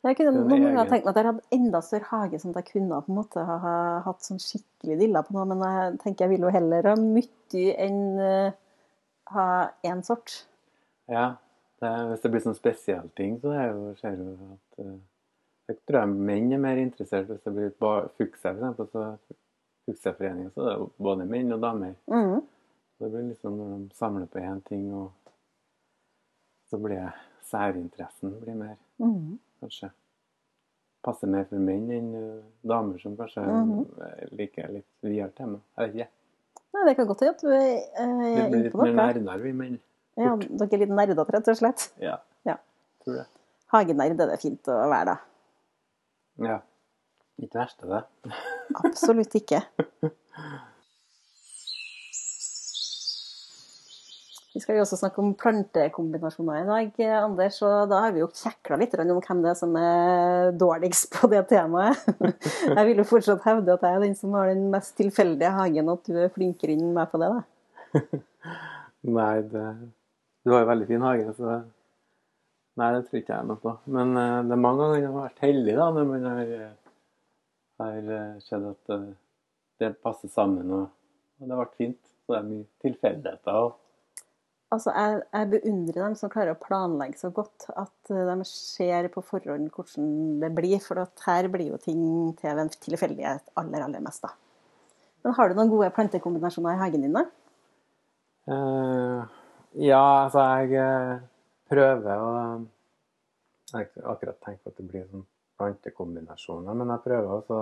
Jeg 0.00 0.16
kunne 0.16 0.32
noen 0.32 0.62
ganger 0.64 0.88
tenkt 0.88 1.04
meg 1.04 1.12
at 1.12 1.18
jeg 1.20 1.28
hadde 1.28 1.58
enda 1.58 1.80
større 1.84 2.08
hage, 2.08 2.38
sånn 2.40 2.54
at 2.54 2.62
jeg 2.62 2.70
kunne 2.70 3.00
på 3.04 3.12
en 3.12 3.18
måte 3.18 3.42
ha, 3.44 3.56
ha 3.60 3.74
hatt 4.06 4.24
sånn 4.24 4.40
skikkelig 4.40 4.96
dilla 5.02 5.20
på 5.26 5.34
noe, 5.36 5.44
men 5.50 5.60
jeg 5.66 5.98
tenker 6.00 6.24
jeg 6.24 6.32
vil 6.32 6.46
jo 6.46 6.52
heller 6.54 6.88
ha 6.88 6.94
mye 6.96 7.74
enn 7.84 8.00
uh, 8.16 8.54
ha 9.34 9.46
én 9.84 10.00
sort. 10.06 10.46
Ja, 11.10 11.26
det, 11.82 11.90
hvis 12.12 12.24
det 12.24 12.30
blir 12.32 12.44
sånn 12.46 12.56
spesialting, 12.56 13.36
så 13.42 13.52
er 13.52 13.68
jo, 13.74 13.92
ser 14.00 14.16
du 14.16 14.24
at 14.32 14.80
uh, 14.86 14.96
Jeg 15.68 15.78
tror 15.84 16.00
jeg 16.00 16.24
menn 16.30 16.48
er 16.56 16.64
mer 16.64 16.80
interessert 16.82 17.28
hvis 17.28 17.44
det 17.44 17.52
blir 17.54 17.76
fuksa, 17.76 18.54
for 18.56 18.56
eksempel. 18.56 18.88
Så 18.90 19.36
Fukseforeningen, 19.90 20.50
så 20.54 20.62
er 20.62 20.66
det 20.70 20.78
jo 20.78 20.88
både 21.02 21.26
menn 21.28 21.52
og 21.54 21.60
damer. 21.62 21.94
Mm. 22.10 22.40
Så 22.96 23.04
det 23.04 23.12
blir 23.14 23.28
liksom 23.30 23.54
når 23.58 23.70
de 23.76 23.96
samler 23.96 24.26
på 24.30 24.42
én 24.42 24.60
ting, 24.66 24.88
og 24.94 25.10
så 26.70 26.78
blir 26.78 27.12
særinteressen 27.50 28.34
blir 28.40 28.58
mer, 28.58 28.76
Mhm. 28.98 29.38
Kanskje. 29.60 29.90
Passer 31.04 31.30
mer 31.32 31.46
for 31.48 31.62
menn 31.64 31.90
enn 31.96 32.08
eh, 32.16 32.40
damer 32.68 33.00
som 33.00 33.16
kanskje 33.16 33.44
mm 33.44 33.70
-hmm. 33.70 34.32
liker 34.36 34.72
litt 34.72 34.88
videre 35.00 35.30
tema. 35.36 35.60
Jeg 35.76 35.86
vet 35.86 35.94
ikke. 35.94 36.08
Nei, 36.72 36.84
det 36.86 36.96
kan 36.96 37.06
godt 37.06 37.20
hende 37.20 37.34
at 37.34 37.42
du 37.42 37.48
er 37.48 37.60
Vi 38.18 38.40
eh, 38.40 38.50
blir 38.50 38.62
litt 38.62 38.72
på 38.72 38.78
mer 38.78 38.92
noe. 38.92 39.04
nerdere, 39.04 39.42
vi 39.42 39.52
menn. 39.52 39.80
Ja, 40.16 40.36
dere 40.36 40.68
er 40.72 40.78
litt 40.78 40.94
nerdete, 40.94 41.32
rett 41.32 41.48
og 41.48 41.56
slett. 41.56 41.92
Ja. 42.00 42.18
Ja. 42.44 42.56
Tror 43.04 43.14
det. 43.14 43.26
Hagenerd 43.72 44.20
er 44.20 44.26
det 44.26 44.40
fint 44.40 44.68
å 44.68 44.88
være, 44.90 45.04
da. 45.04 45.16
Ja. 46.46 46.60
Ikke 47.40 47.58
verst, 47.58 47.82
av 47.82 47.88
det. 47.88 48.32
Absolutt 48.84 49.34
ikke. 49.34 49.62
Vi 54.50 54.58
skal 54.58 54.74
jo 54.74 54.82
også 54.82 54.96
snakke 54.98 55.20
om 55.22 55.34
plantekombinasjoner 55.38 56.64
i 56.64 56.66
dag, 56.66 56.96
Anders. 57.20 57.60
Og 57.62 57.90
da 57.90 58.00
har 58.02 58.14
vi 58.14 58.22
jo 58.24 58.26
kjekla 58.34 58.80
litt 58.80 58.96
om 58.98 59.20
hvem 59.22 59.42
det 59.44 59.50
er 59.52 59.58
som 59.58 59.76
er 59.78 60.50
dårligst 60.58 61.12
på 61.14 61.28
det 61.30 61.44
temaet. 61.52 62.00
Jeg 62.66 62.86
vil 62.88 62.98
jo 62.98 63.06
fortsatt 63.06 63.44
hevde 63.46 63.76
at 63.76 63.84
jeg 63.86 63.98
er 63.98 64.02
den 64.02 64.16
som 64.18 64.34
har 64.34 64.48
den 64.50 64.64
mest 64.72 64.96
tilfeldige 64.98 65.52
hagen, 65.54 65.90
og 65.90 66.00
at 66.00 66.10
du 66.10 66.18
er 66.18 66.32
flinkere 66.34 66.74
enn 66.74 66.90
meg 66.96 67.12
på 67.12 67.20
det. 67.22 67.28
da. 67.30 68.00
Nei, 69.18 69.36
det, 69.52 69.66
du 70.42 70.54
har 70.54 70.64
jo 70.64 70.70
veldig 70.72 70.88
fin 70.88 71.06
hage, 71.06 71.34
så 71.38 71.60
Nei, 72.80 72.88
det 72.94 73.04
tror 73.06 73.20
ikke 73.20 73.36
jeg 73.36 73.46
noe 73.48 73.60
på. 73.60 73.74
Men 73.92 74.16
eh, 74.16 74.36
det 74.48 74.54
er 74.54 74.60
mange 74.62 74.80
ganger 74.80 74.98
jeg 74.98 75.06
har 75.06 75.16
vært 75.16 75.42
heldig 75.44 75.76
da, 75.76 75.86
når 75.94 76.06
man 76.08 76.26
har, 76.26 76.52
eh, 76.56 76.94
har 77.82 78.10
eh, 78.16 78.42
sett 78.46 78.66
at 78.70 78.94
det 79.82 79.90
passer 80.00 80.32
sammen, 80.32 80.70
og, 80.74 80.86
og 81.38 81.46
det 81.46 81.54
har 81.54 81.62
vært 81.62 81.78
fint. 81.78 82.00
Så 82.24 82.34
det 82.34 82.38
er 82.38 82.48
mye 82.48 82.68
tilfeldigheter. 82.86 83.58
Og 83.68 83.89
Altså, 84.70 84.92
jeg, 84.94 85.22
jeg 85.34 85.50
beundrer 85.50 85.96
dem 86.04 86.14
som 86.18 86.30
klarer 86.30 86.54
å 86.54 86.60
planlegge 86.62 87.18
så 87.18 87.32
godt 87.34 87.66
at 87.74 88.12
eh, 88.12 88.28
de 88.28 88.46
ser 88.46 89.08
på 89.10 89.22
forhånd 89.26 89.72
hvordan 89.74 90.12
det 90.42 90.52
blir. 90.54 90.76
For 90.84 91.00
her 91.26 91.48
blir 91.50 91.72
jo 91.72 91.80
ting 91.82 92.04
til 92.38 92.62
en 92.62 92.70
tilfeldighet 92.76 93.50
aller, 93.58 93.82
aller 93.88 94.04
mest, 94.04 94.22
da. 94.22 94.36
Men 95.24 95.34
har 95.36 95.50
du 95.50 95.58
noen 95.58 95.72
gode 95.72 95.90
plantekombinasjoner 95.96 96.78
i 96.78 96.80
hagen 96.80 97.02
din, 97.04 97.18
da? 97.18 97.26
Uh, 98.50 99.26
ja, 99.78 100.00
altså 100.24 100.46
jeg 100.62 100.78
eh, 100.80 101.18
prøver 101.70 102.22
å 102.22 102.30
Jeg 103.70 103.74
har 103.74 103.84
ikke 103.84 104.06
akkurat 104.10 104.38
tenkt 104.42 104.66
at 104.66 104.78
det 104.80 104.86
blir 104.88 105.04
sånn 105.06 105.26
plantekombinasjoner, 105.60 106.74
men 106.74 106.90
jeg 106.90 107.04
prøver 107.04 107.34
også 107.36 107.58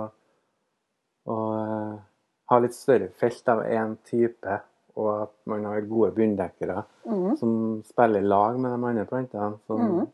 å 1.29 1.35
eh, 1.59 1.99
ha 2.49 2.59
litt 2.63 2.73
større 2.73 3.11
felt 3.19 3.51
av 3.53 3.61
én 3.67 3.93
type, 4.07 4.55
og 4.99 5.09
at 5.23 5.35
man 5.49 5.65
har 5.69 5.87
gode 5.87 6.11
bunndekkere 6.17 6.83
Mm. 7.09 7.37
som 7.37 7.83
spiller 7.83 8.21
lag 8.21 8.59
med 8.59 8.71
de 8.71 8.87
andre 8.87 9.05
plantene, 9.05 9.57
som, 9.67 9.79
mm. 9.81 10.07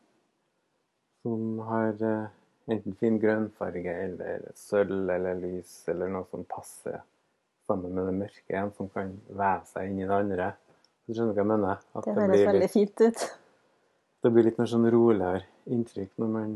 som 1.24 1.60
har 1.60 2.04
uh, 2.04 2.28
enten 2.72 2.96
fin 2.96 3.18
grønnfarge 3.20 3.96
eller 4.04 4.46
sølv 4.56 5.10
eller 5.10 5.40
lys, 5.42 5.74
eller 5.92 6.08
noe 6.14 6.26
som 6.32 6.46
passer 6.48 7.02
sammen 7.68 7.96
med 7.98 8.08
det 8.08 8.14
mørke, 8.20 8.54
en 8.56 8.72
som 8.78 8.90
kan 8.94 9.12
veve 9.28 9.66
seg 9.66 9.90
inn 9.90 10.00
i 10.00 10.06
det 10.08 10.20
andre. 10.20 10.52
Du 11.06 11.14
skjønner 11.14 11.34
hva 11.34 11.44
jeg 11.44 11.50
mener? 11.52 11.82
At 11.96 12.06
Det 12.06 12.16
høres 12.16 12.46
veldig 12.48 12.70
fint 12.70 13.02
ut. 13.02 13.26
det 14.24 14.32
blir 14.34 14.48
litt 14.48 14.62
mer 14.62 14.70
sånn 14.70 14.88
roligere 14.90 15.44
inntrykk 15.66 16.16
når 16.22 16.32
man 16.38 16.56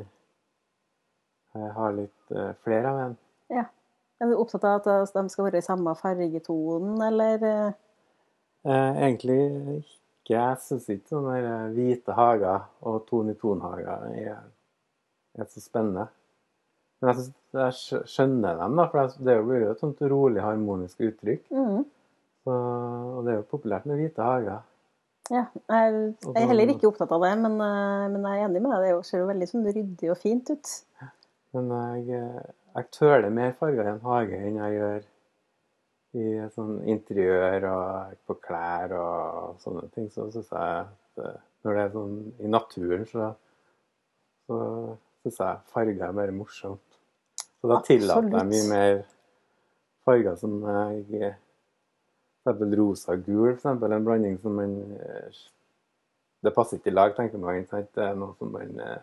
eh, 1.56 1.70
har 1.76 1.92
litt 1.98 2.32
uh, 2.34 2.54
flere 2.64 2.94
av 2.94 3.02
en. 3.04 3.18
Ja. 3.50 3.66
Er 4.20 4.32
du 4.32 4.36
opptatt 4.36 4.66
av 4.68 4.88
at 4.88 5.14
de 5.16 5.30
skal 5.30 5.46
være 5.48 5.62
i 5.62 5.66
samme 5.66 5.94
fargetonen, 5.96 6.98
eller? 7.02 7.74
Eh? 8.66 9.02
Egentlig 9.06 9.40
ikke. 9.80 9.96
Jeg 10.30 10.58
syns 10.62 10.88
ikke 10.94 11.16
sånne 11.16 11.36
eh, 11.40 11.68
hvite 11.74 12.14
hager 12.14 12.68
og 12.86 13.02
ton-i-ton-hager 13.10 14.10
er, 14.14 14.42
er 15.40 15.48
så 15.50 15.64
spennende. 15.64 16.06
Men 17.00 17.10
jeg, 17.10 17.24
synes, 17.24 17.38
jeg 17.96 18.10
skjønner 18.12 18.60
dem, 18.60 18.76
da, 18.78 18.86
for 18.92 19.16
det 19.26 19.38
blir 19.48 19.64
jo 19.64 19.72
et 19.74 19.82
sånt 19.82 20.04
rolig, 20.12 20.44
harmonisk 20.44 21.02
uttrykk. 21.08 21.48
Mm. 21.50 21.86
Så, 22.44 22.58
og 22.58 23.24
det 23.26 23.34
er 23.34 23.40
jo 23.40 23.48
populært 23.50 23.88
med 23.90 24.02
hvite 24.02 24.26
hager. 24.26 24.66
Ja, 25.30 25.44
jeg, 25.70 25.98
er 26.34 26.50
heller 26.50 26.72
ikke 26.74 26.90
opptatt 26.90 27.12
av 27.14 27.22
det, 27.26 27.36
men, 27.42 27.58
eh, 27.62 28.06
men 28.14 28.30
jeg 28.30 28.44
er 28.44 28.50
enig 28.50 28.64
med 28.66 28.74
deg. 28.76 28.86
Det 28.86 28.94
er 28.94 29.08
ser 29.10 29.24
jo 29.24 29.30
veldig 29.32 29.50
sånn 29.50 29.70
ryddig 29.70 30.14
og 30.14 30.22
fint 30.22 30.54
ut. 30.54 30.76
Men 31.58 31.72
jeg, 31.74 32.44
jeg 32.76 32.92
tøler 32.94 33.34
mer 33.34 33.56
farger 33.58 33.88
i 33.88 33.94
en 33.96 34.04
hage 34.06 34.44
enn 34.46 34.62
jeg 34.62 34.78
gjør 34.78 35.08
i 36.18 36.30
sånn 36.56 36.80
interiør 36.90 37.68
og 37.70 38.16
på 38.26 38.38
klær 38.42 38.96
og 38.98 39.60
sånne 39.62 39.86
ting. 39.94 40.08
Så 40.14 40.30
syns 40.34 40.50
jeg 40.50 40.80
at 40.80 41.24
eh, 41.26 41.38
når 41.66 41.76
det 41.76 41.84
er 41.84 41.94
sånn 41.94 42.16
i 42.40 42.50
naturen, 42.50 43.06
så, 43.10 43.30
så 44.48 44.58
syns 45.24 45.42
jeg 45.44 45.62
farger 45.74 46.08
er 46.08 46.18
bare 46.18 46.36
morsomt. 46.36 47.00
Så 47.60 47.70
da 47.70 47.82
tillater 47.86 48.32
jeg 48.40 48.50
mye 48.54 48.68
mer 48.72 49.00
farger 50.08 50.36
som 50.40 50.58
jeg 50.64 51.34
F.eks. 52.40 52.56
eksempel 52.56 52.76
rosa 52.80 53.14
og 53.14 53.24
gul, 53.26 53.50
for 53.50 53.58
eksempel, 53.58 53.94
en 53.94 54.06
blanding 54.06 54.38
som 54.42 54.56
man 54.58 54.76
eh, 54.96 55.40
Det 56.40 56.54
passer 56.56 56.80
ikke 56.80 56.90
i 56.90 56.96
lag, 56.96 57.12
tenker 57.16 57.38
man. 57.38 57.60
ikke 57.60 57.76
sant? 57.76 57.90
Det 57.96 58.04
er 58.06 58.16
noe 58.18 58.34
som 58.40 58.54
man 58.56 58.80
eh, 58.80 59.02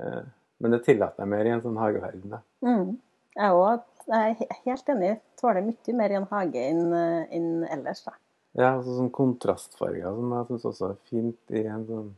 eh, 0.00 0.22
Men 0.62 0.76
det 0.76 0.84
tillater 0.86 1.24
jeg 1.24 1.32
mer 1.34 1.48
i 1.48 1.52
en 1.52 1.64
sånn 1.64 1.80
hageverden. 1.80 2.30
da. 2.30 2.40
Mm. 2.64 2.94
Jeg, 3.36 3.52
også, 3.52 3.95
jeg 4.06 4.36
er 4.46 4.60
helt 4.66 4.88
enig. 4.92 5.10
Tåler 5.40 5.64
mye 5.66 5.96
mer 5.98 6.12
i 6.12 6.18
en 6.20 6.28
hage 6.30 6.62
enn 6.62 6.94
eh, 6.94 7.34
enn 7.36 7.66
ellers. 7.68 8.04
Da. 8.06 8.14
Ja, 8.56 8.70
altså 8.76 8.96
sånn 8.96 9.12
kontrastfarger 9.14 10.16
som 10.16 10.32
jeg 10.32 10.48
syns 10.50 10.66
også 10.70 10.90
er 10.92 11.00
fint 11.10 11.54
i 11.54 11.64
en 11.68 11.86
sånn 11.88 12.10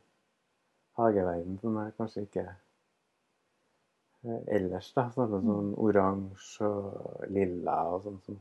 hageverden 0.99 1.59
som 1.62 1.78
jeg 1.80 1.95
kanskje 1.99 2.25
ikke 2.26 2.45
eh, 4.26 4.42
ellers, 4.59 4.92
da. 4.97 5.09
Sånn, 5.16 5.35
sånn 5.49 5.75
oransje 5.88 6.68
og 6.68 7.26
lilla 7.35 7.80
og 7.95 8.07
sånn 8.07 8.23
sånn, 8.26 8.40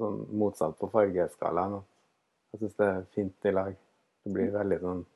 sånn 0.00 0.20
motsatt 0.42 0.78
på 0.80 0.90
fargeskalaen. 0.92 1.80
Jeg 2.52 2.64
syns 2.64 2.78
det 2.80 2.90
er 2.90 3.08
fint 3.16 3.48
i 3.48 3.54
lag. 3.54 3.76
Det 4.22 4.32
blir 4.32 4.52
veldig 4.54 4.80
sånn 4.82 5.06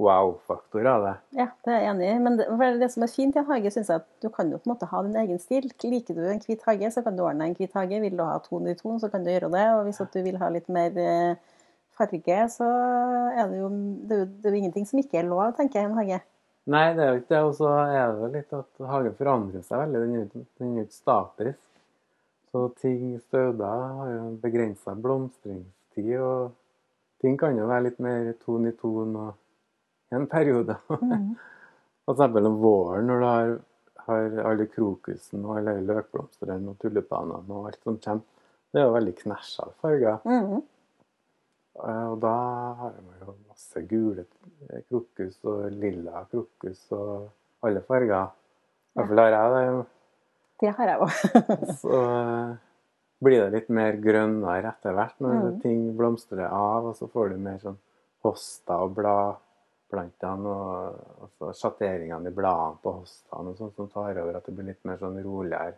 wow-faktor 0.00 0.86
av 0.88 1.04
det. 1.04 1.12
Ja, 1.36 1.46
det 1.66 1.72
er 1.74 1.82
jeg 1.84 1.90
enig 1.92 2.08
i. 2.08 2.16
Men 2.24 2.38
det, 2.38 2.46
det 2.80 2.88
som 2.94 3.04
er 3.04 3.12
fint 3.12 3.36
i 3.36 3.40
en 3.42 3.48
hage, 3.50 3.72
syns 3.74 3.90
jeg 3.92 4.02
at 4.02 4.08
du 4.24 4.28
kan 4.32 4.50
jo 4.52 4.58
på 4.60 4.68
en 4.68 4.72
måte 4.74 4.88
ha 4.90 5.02
din 5.06 5.18
egen 5.22 5.40
stil. 5.42 5.68
Liker 5.84 6.16
du 6.16 6.24
en 6.24 6.42
hvit 6.44 6.64
hage, 6.66 6.90
så 6.94 7.04
kan 7.06 7.16
du 7.18 7.24
ordne 7.26 7.50
en 7.50 7.56
hvit 7.58 7.76
hage. 7.76 8.00
Vil 8.02 8.16
du 8.16 8.24
ha 8.24 8.38
ton 8.44 8.68
i 8.70 8.76
ton, 8.78 8.98
så 9.02 9.10
kan 9.12 9.24
du 9.24 9.30
gjøre 9.32 9.52
det. 9.52 9.66
Og 9.76 9.86
hvis 9.88 10.02
du 10.14 10.20
vil 10.24 10.40
ha 10.40 10.50
litt 10.52 10.68
mer 10.72 10.96
eh, 11.04 11.56
farge, 11.98 12.40
så 12.56 12.68
er 13.36 13.50
det 13.52 13.60
jo 13.60 13.70
det 14.08 14.16
er 14.16 14.22
jo, 14.24 14.28
det 14.40 14.50
er 14.50 14.54
jo 14.56 14.62
ingenting 14.64 14.88
som 14.88 15.02
ikke 15.02 15.20
er 15.20 15.28
lov, 15.30 15.50
tenker 15.58 15.80
jeg, 15.82 15.88
i 15.88 15.92
en 15.92 15.98
hage. 16.00 16.20
Nei, 16.70 16.86
det 16.94 17.04
er 17.04 17.10
jo 17.12 17.20
ikke 17.20 17.34
det. 17.34 17.42
Og 17.48 17.58
så 17.58 17.74
er 17.88 18.14
det 18.20 18.30
litt 18.38 18.56
at 18.56 18.86
hagen 18.92 19.18
forandrer 19.18 19.66
seg 19.66 19.84
veldig. 19.84 20.00
Den 20.06 20.14
er 20.14 20.24
jo 20.24 20.46
ikke- 20.46 20.96
statisk. 20.96 21.60
Så 22.50 22.64
ting 22.80 23.20
støder 23.28 23.84
har 23.98 24.08
jo 24.10 24.22
en 24.24 24.38
begrensa 24.42 24.96
blomstringstid, 24.98 26.16
og 26.18 26.50
ting 27.22 27.36
kan 27.38 27.54
jo 27.56 27.68
være 27.70 27.84
litt 27.84 28.00
mer 28.02 28.32
ton 28.42 28.66
i 28.66 28.72
ton 28.72 29.14
og 29.14 29.34
en 30.12 30.26
periode. 30.26 30.76
Mm. 31.00 31.34
Eksempel 32.10 32.46
om 32.48 32.56
våren, 32.58 33.06
når 33.06 33.20
du 33.20 33.26
har, 33.28 33.50
har 34.06 34.38
alle 34.50 34.64
krokusen 34.66 35.44
og 35.46 35.58
alle 35.60 35.76
løkblomstene 35.86 36.56
og 36.72 36.78
tulipanene 36.82 37.54
og 37.54 37.68
alt 37.68 37.78
som 37.86 37.98
kommer. 38.02 38.24
Det 38.72 38.80
er 38.80 38.86
jo 38.88 38.94
veldig 38.96 39.12
knæsja 39.20 39.66
farger. 39.82 40.16
Mm. 40.26 40.56
Eh, 41.84 42.06
Og 42.10 42.16
da 42.24 42.32
har 42.80 42.96
man 43.04 43.20
jo 43.22 43.34
masse 43.48 43.82
gule 43.90 44.24
krokus 44.88 45.36
og 45.44 45.68
lilla 45.70 46.24
krokus 46.32 46.80
og 46.96 47.28
alle 47.62 47.82
farger. 47.86 48.32
I 48.90 48.98
hvert 48.98 49.08
fall 49.12 49.22
har 49.22 49.36
jeg 49.36 49.54
det. 49.54 49.86
Det 50.60 50.72
har 50.80 50.90
jeg 50.90 51.04
òg. 51.06 51.12
Så 51.84 52.00
eh, 52.00 52.56
blir 53.22 53.44
det 53.44 53.52
litt 53.54 53.70
mer 53.76 54.00
grønnere 54.02 54.72
etter 54.74 54.96
hvert 54.98 55.20
når 55.22 55.38
Mm. 55.44 55.60
ting 55.62 55.86
blomstrer 55.96 56.48
av, 56.50 56.90
og 56.90 56.96
så 56.98 57.06
får 57.12 57.30
du 57.30 57.38
mer 57.38 57.58
sånn 57.62 57.78
hosta 58.24 58.80
og 58.82 58.94
bladplantene 59.90 60.50
og 60.54 61.26
altså 61.26 61.50
sjatteringene 61.58 62.30
i 62.30 62.34
bladene 62.34 62.78
på 62.82 62.92
hostene 63.00 63.52
og 63.52 63.58
sånn 63.58 63.72
som 63.76 63.88
tar 63.90 64.18
over 64.22 64.38
at 64.38 64.46
det 64.46 64.54
blir 64.56 64.68
litt 64.70 64.84
mer 64.88 65.00
sånn 65.00 65.18
roligere 65.24 65.76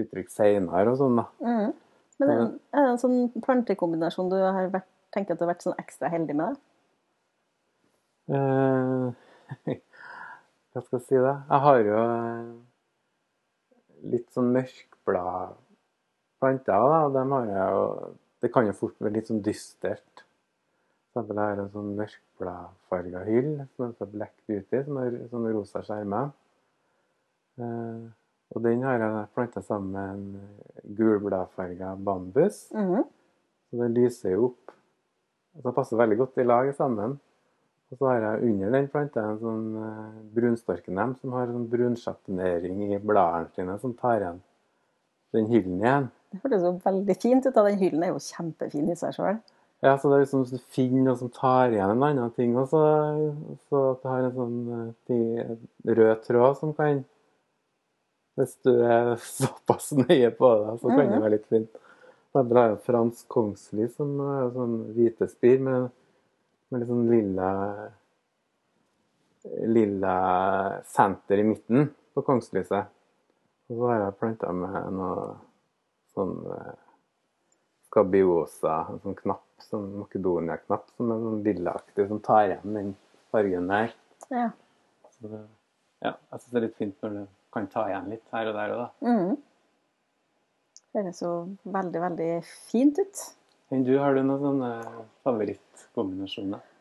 uttrykk 0.00 0.30
seinere 0.32 0.90
og 0.90 0.98
sånn, 0.98 1.16
da. 1.20 1.26
Mm. 1.46 1.72
Men 2.20 2.30
er 2.30 2.38
det- 2.44 2.88
en 2.90 2.98
sånn 2.98 3.42
plantekombinasjon 3.42 4.30
du 4.30 4.36
har 4.36 4.68
vært, 4.70 4.88
tenkt 5.14 5.30
at 5.30 5.38
du 5.38 5.44
har 5.44 5.54
vært 5.54 5.62
sånn 5.62 5.78
ekstra 5.78 6.10
heldig 6.10 6.34
med? 6.36 6.56
Eh, 8.28 9.12
Hva 10.74 10.82
skal 10.82 10.98
jeg 10.98 11.06
si 11.06 11.14
da? 11.22 11.34
Jeg 11.50 11.60
har 11.60 11.80
jo 11.86 11.98
eh, 12.02 12.52
litt 14.10 14.30
sånn 14.34 14.52
mørkblad 14.52 15.54
planter, 16.40 16.88
da. 16.90 17.08
dem 17.14 17.30
har 17.36 17.46
jeg 17.46 17.70
jo 17.78 18.14
Det 18.42 18.52
kan 18.52 18.66
jo 18.66 18.72
fort 18.76 18.98
være 19.00 19.14
litt 19.14 19.28
sånn 19.30 19.40
dystert. 19.40 20.23
For 21.14 21.22
eksempel 21.22 21.38
jeg 21.38 21.58
en 21.62 21.68
sånn 21.70 21.90
mørkbladfarga 21.94 23.20
hyll 23.28 23.50
som 23.76 23.84
heter 23.86 24.08
Black 24.10 24.32
Beauty, 24.48 24.80
som 24.82 24.96
har 24.98 25.18
sånne 25.30 25.52
rosa 25.54 25.82
skjermer. 25.86 26.32
Eh, 27.62 28.00
og 28.54 28.64
den 28.64 28.82
har 28.82 28.98
jeg 28.98 29.28
planta 29.34 29.62
sammen 29.62 29.92
med 29.94 30.08
en 30.16 30.96
gulbladfarga 30.98 31.92
bambus. 32.02 32.66
Mhm. 32.74 33.04
Så 33.70 33.78
den 33.78 33.94
lyser 33.94 34.34
jo 34.34 34.48
opp. 34.50 34.74
Og 35.54 35.62
den 35.62 35.76
passer 35.78 35.96
veldig 35.96 36.18
godt 36.18 36.42
i 36.42 36.48
lag 36.50 36.74
sammen. 36.74 37.20
Og 37.92 37.98
så 37.98 38.10
har 38.10 38.20
jeg 38.26 38.50
under 38.50 38.74
den 38.74 38.88
planta 38.90 39.22
en 39.22 39.38
sånn 39.38 39.64
eh, 39.86 40.20
brunstorkenem 40.34 41.14
som 41.20 41.38
har 41.38 41.46
sånn 41.46 41.70
brunsjatinering 41.70 42.88
i 42.90 42.98
bladene 42.98 43.54
sine, 43.54 43.78
som 43.78 43.94
tar 43.94 44.18
igjen 44.18 44.42
den 45.34 45.46
hyllen 45.50 45.78
igjen. 45.78 46.10
Det 46.30 46.40
hørtes 46.42 46.64
jo 46.66 46.72
veldig 46.82 47.16
fint 47.22 47.46
ut. 47.46 47.56
og 47.56 47.66
Den 47.68 47.78
hyllen 47.78 48.02
er 48.02 48.14
jo 48.14 48.22
kjempefin 48.22 48.90
i 48.90 48.98
seg 48.98 49.14
sjøl. 49.14 49.38
Ja, 49.84 49.98
så 50.00 50.08
det 50.08 50.16
er 50.16 50.22
liksom 50.22 50.44
du 50.48 50.60
finner 50.72 51.10
noe 51.10 51.18
som 51.20 51.28
tar 51.28 51.74
igjen 51.74 51.90
en 51.92 52.04
annen 52.06 52.30
ting, 52.32 52.54
og 52.56 52.70
så, 52.70 52.80
at 52.80 54.00
du 54.00 54.08
har 54.08 54.22
en 54.24 54.36
sånn 54.38 54.54
eh, 54.72 54.86
ting, 55.10 55.26
rød 55.98 56.22
tråd 56.24 56.56
som 56.60 56.72
kan 56.78 57.02
Hvis 58.38 58.54
du 58.64 58.70
er 58.80 59.12
såpass 59.42 59.90
nøye 59.98 60.30
på 60.38 60.50
det, 60.62 60.78
så 60.80 60.88
kan 60.94 61.12
det 61.12 61.18
være 61.20 61.34
litt 61.36 61.50
fint. 61.52 61.82
Det 62.34 62.62
er 62.62 62.78
fransk 62.86 63.28
kongsly 63.30 63.90
som 63.92 64.16
er 64.24 64.48
sånn 64.56 64.78
hvite 64.96 65.28
spir 65.30 65.60
med, 65.62 65.92
med 66.70 66.82
litt 66.82 66.90
sånn 66.90 67.12
lilla 67.12 67.50
lilla 69.68 70.16
senter 70.88 71.38
i 71.38 71.44
midten 71.44 71.90
på 72.14 72.24
kongslyset. 72.24 72.88
Og 73.68 73.76
så 73.76 73.90
har 73.90 74.00
jeg 74.00 74.16
planta 74.20 74.52
med 74.56 74.88
noe 74.96 75.28
sånn 76.16 76.34
eh, 76.56 76.72
skabiosa, 77.94 78.80
en 78.90 79.00
sånn 79.04 79.14
knapp, 79.22 79.46
sånn 79.62 79.86
Makedonia-knapp, 80.00 80.88
som 80.96 81.12
er 81.14 81.22
sånn 81.22 81.44
lillaaktig, 81.46 82.08
som 82.10 82.20
tar 82.24 82.48
igjen 82.48 82.78
den 82.78 82.92
fargen 83.30 83.70
der. 83.70 83.94
Ja. 84.34 84.48
Så 85.14 85.30
det, 85.30 85.42
ja, 86.02 86.12
jeg 86.12 86.42
syns 86.42 86.50
det 86.50 86.58
er 86.58 86.66
litt 86.66 86.78
fint 86.80 87.06
når 87.06 87.16
du 87.20 87.22
kan 87.54 87.70
ta 87.70 87.86
igjen 87.92 88.10
litt 88.10 88.34
her 88.34 88.50
og 88.50 88.58
der 88.58 88.74
òg, 88.74 88.82
da. 88.82 88.90
Det 90.90 91.02
Høres 91.02 91.22
jo 91.22 91.32
veldig, 91.74 92.00
veldig 92.08 92.28
fint 92.70 92.98
ut. 93.02 93.24
Enn 93.74 93.86
du, 93.86 93.94
har 93.98 94.14
du 94.14 94.22
noen 94.22 94.42
sånne 94.42 94.70
favorittkombinasjoner? 95.26 96.73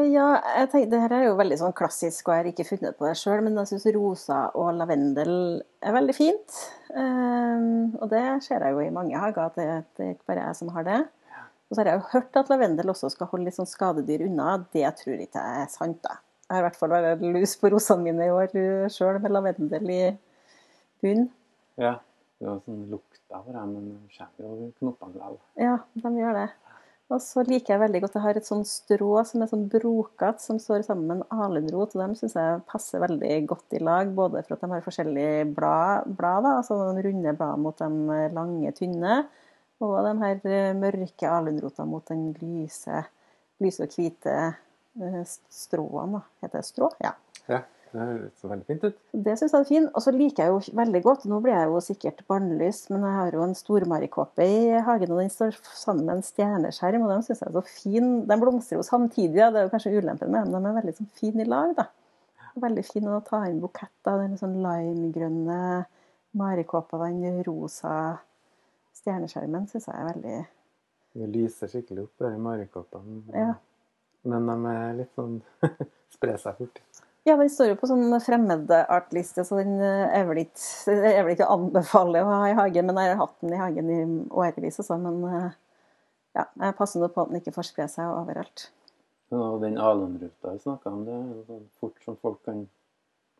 Eh, 0.00 0.08
ja, 0.14 0.26
jeg 0.60 0.68
tenker, 0.72 0.90
det 0.92 1.00
her 1.02 1.14
er 1.14 1.24
jo 1.26 1.36
veldig 1.38 1.58
sånn 1.60 1.76
klassisk, 1.76 2.28
og 2.28 2.34
jeg 2.34 2.42
har 2.42 2.50
ikke 2.50 2.66
funnet 2.68 2.96
på 2.98 3.06
det 3.06 3.14
sjøl, 3.18 3.42
men 3.44 3.58
jeg 3.60 3.70
syns 3.72 3.86
rosa 3.96 4.40
og 4.58 4.72
lavendel 4.78 5.32
er 5.84 5.96
veldig 5.96 6.16
fint. 6.16 6.58
Eh, 6.90 7.64
og 8.00 8.06
det 8.12 8.24
ser 8.46 8.64
jeg 8.64 8.76
jo 8.76 8.84
i 8.84 8.92
mange 8.94 9.20
hager, 9.20 9.50
at 9.50 9.58
det, 9.58 9.68
det 9.98 10.06
er 10.06 10.14
ikke 10.16 10.32
bare 10.32 10.46
jeg 10.48 10.60
som 10.60 10.72
har 10.76 10.86
det. 10.86 11.00
Og 11.70 11.76
så 11.76 11.82
har 11.82 11.92
jeg 11.92 12.00
jo 12.00 12.08
hørt 12.14 12.38
at 12.40 12.50
lavendel 12.50 12.92
også 12.92 13.12
skal 13.12 13.30
holde 13.30 13.46
litt 13.46 13.54
sånn 13.54 13.68
skadedyr 13.70 14.24
unna. 14.26 14.56
Det 14.74 14.88
tror 14.98 15.14
jeg 15.14 15.28
ikke 15.28 15.44
er 15.62 15.68
sant, 15.70 16.00
da. 16.06 16.18
Jeg 16.48 16.56
har 16.56 16.64
i 16.64 16.66
hvert 16.66 16.78
fall 16.80 16.90
vært 16.90 17.20
lus 17.22 17.52
på 17.60 17.70
rosene 17.70 18.08
mine 18.08 18.26
i 18.26 18.32
år 18.34 18.56
sjøl, 18.90 19.20
med 19.22 19.36
lavendel 19.36 19.92
i 19.94 20.00
bunn. 21.02 21.28
Ja, 21.78 21.94
det 22.40 22.48
var 22.48 22.58
sånn 22.64 22.88
lukta 22.90 23.38
for 23.44 23.54
her 23.54 23.68
men 23.70 23.92
kommer 24.16 24.48
jo 24.48 24.72
knoppene 24.80 25.14
likevel. 25.14 25.38
Ja, 25.62 25.76
de 26.02 26.12
gjør 26.18 26.40
det. 26.40 26.48
Og 27.10 27.18
så 27.18 27.42
liker 27.42 27.74
jeg 27.74 27.82
veldig 27.82 28.00
godt 28.04 28.16
Jeg 28.16 28.22
har 28.22 28.38
et 28.38 28.46
sånn 28.46 28.62
strå 28.68 29.10
som 29.26 29.42
er 29.42 29.50
sånn 29.50 29.66
brokete, 29.70 30.42
som 30.44 30.60
står 30.62 30.84
sammen 30.86 31.08
med 31.08 31.22
en 31.24 31.42
alunrot. 31.46 31.96
og 31.96 32.02
De 32.04 32.18
syns 32.20 32.36
jeg 32.38 32.62
passer 32.70 33.02
veldig 33.02 33.32
godt 33.50 33.74
i 33.74 33.82
lag, 33.82 34.12
både 34.14 34.44
for 34.46 34.54
at 34.54 34.62
de 34.62 34.70
har 34.70 34.84
forskjellige 34.84 35.48
blad, 35.56 36.12
blad 36.18 36.46
da, 36.46 36.56
altså 36.60 36.78
de 36.94 37.04
runde 37.08 37.34
bladene 37.34 37.64
mot 37.64 37.82
de 37.82 38.20
lange, 38.36 38.74
tynne, 38.78 39.16
og 39.82 39.96
de 40.06 40.14
her 40.22 40.74
mørke 40.78 41.34
alunrotene 41.34 41.90
mot 41.90 42.06
den 42.12 42.28
lyse, 42.38 43.02
lyse 43.64 43.82
og 43.82 43.96
hvite 43.96 44.36
stråen. 44.94 45.36
stråene. 45.50 46.20
da. 46.20 46.22
Heter 46.44 46.58
det 46.58 46.66
strå? 46.68 46.90
Ja. 47.02 47.14
Ja, 47.48 47.64
det 47.90 47.98
høres 48.00 48.44
veldig 48.46 48.66
fint 48.68 48.84
ut. 48.86 48.98
Det 49.26 49.32
syns 49.38 49.54
jeg 49.54 49.64
er 49.64 49.68
fint. 49.68 49.88
Og 49.98 50.04
så 50.04 50.12
liker 50.14 50.44
jeg 50.46 50.52
jo 50.52 50.76
veldig 50.78 51.00
godt 51.02 51.24
Nå 51.30 51.40
blir 51.42 51.56
jeg 51.56 51.70
jo 51.72 51.80
sikkert 51.82 52.20
barnelys, 52.30 52.84
men 52.92 53.06
jeg 53.06 53.16
har 53.16 53.36
jo 53.36 53.42
en 53.44 53.56
stormarikåpe 53.58 54.46
i 54.46 54.82
hagen, 54.86 55.14
og 55.14 55.22
den 55.22 55.32
står 55.34 55.56
sammen 55.66 56.06
med 56.06 56.18
en 56.18 56.26
stjerneskjerm, 56.26 57.06
og 57.06 57.10
de 57.10 57.18
syns 57.26 57.42
jeg 57.42 57.48
er 57.48 57.56
så 57.56 57.64
fin. 57.66 58.12
De 58.30 58.38
blomstrer 58.40 58.78
jo 58.78 58.86
samtidig, 58.86 59.40
det 59.40 59.48
er 59.50 59.66
jo 59.66 59.72
kanskje 59.74 59.94
ulempen 59.96 60.30
med 60.30 60.46
dem. 60.46 60.54
De 60.54 60.70
er 60.70 60.78
veldig 60.78 60.96
sånn 61.00 61.10
fin 61.18 61.42
i 61.42 61.48
lag, 61.48 61.74
da. 61.78 61.88
Veldig 62.60 62.86
fin 62.86 63.10
å 63.10 63.20
ta 63.26 63.42
inn 63.48 63.60
buketter. 63.62 64.22
Den 64.22 64.38
sånn 64.38 64.58
limegrønne 64.62 65.60
marikåpa, 66.38 67.02
den 67.08 67.42
rosa 67.46 67.94
stjerneskjermen, 69.00 69.66
syns 69.70 69.90
jeg 69.90 69.98
er 69.98 70.10
veldig 70.12 70.38
Det 71.18 71.28
lyser 71.34 71.70
skikkelig 71.72 72.06
opp, 72.06 72.14
de 72.22 72.36
marikåpene. 72.38 73.22
Ja. 73.34 73.54
Men 74.30 74.46
de 74.46 74.74
er 74.74 74.98
litt 75.00 75.14
sånn 75.16 75.40
Sprer 76.14 76.38
seg 76.42 76.58
fort. 76.58 76.82
Ja, 77.30 77.36
den 77.38 77.50
står 77.52 77.68
jo 77.70 77.78
på 77.78 77.86
sånn 77.86 78.10
fremmedartliste, 78.24 79.44
så 79.46 79.60
den 79.60 79.76
er 79.84 80.24
vel 80.26 80.40
ikke, 80.42 81.46
å 81.46 81.54
anbefale 81.54 82.24
å 82.24 82.30
ha 82.32 82.38
i 82.50 82.56
hagen. 82.58 82.88
Men 82.90 82.98
jeg 83.06 83.12
har 83.14 83.20
hatt 83.22 83.36
den 83.44 83.54
i 83.54 83.60
hagen 83.60 83.90
i 83.94 83.98
årevis, 84.34 84.80
altså. 84.82 84.96
Men 84.98 85.20
eh, 85.28 85.52
ja, 86.40 86.48
jeg 86.64 86.76
passer 86.78 87.02
nå 87.02 87.10
på 87.14 87.22
at 87.22 87.30
den 87.30 87.38
ikke 87.38 87.54
får 87.54 87.68
spre 87.70 87.86
seg 87.92 88.10
overalt. 88.10 88.66
Og 89.30 89.60
den 89.62 89.78
alunruta 89.78 90.56
jeg 90.56 90.64
snakka 90.64 90.90
om, 90.90 91.04
det 91.06 91.14
er 91.14 91.44
sånn 91.46 91.66
fort 91.78 92.02
som 92.02 92.16
folk 92.18 92.40
kan 92.48 92.64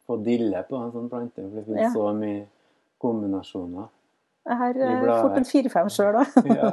få 0.07 0.21
dille 0.23 0.63
på 0.69 0.79
en 0.79 0.93
sånn 0.95 1.11
plante. 1.11 1.43
For 1.43 1.59
det 1.59 1.67
finnes 1.67 1.83
Ja. 1.89 1.91
så 1.97 2.13
mye 2.15 2.45
kombinasjoner. 3.03 3.91
Jeg 4.47 4.57
har 4.63 4.79
eh, 4.87 5.11
fort 5.25 5.37
en 5.43 5.51
fire-fem 5.51 5.91
sjøl, 5.91 6.23
òg. 6.23 6.39
Ja. 6.61 6.71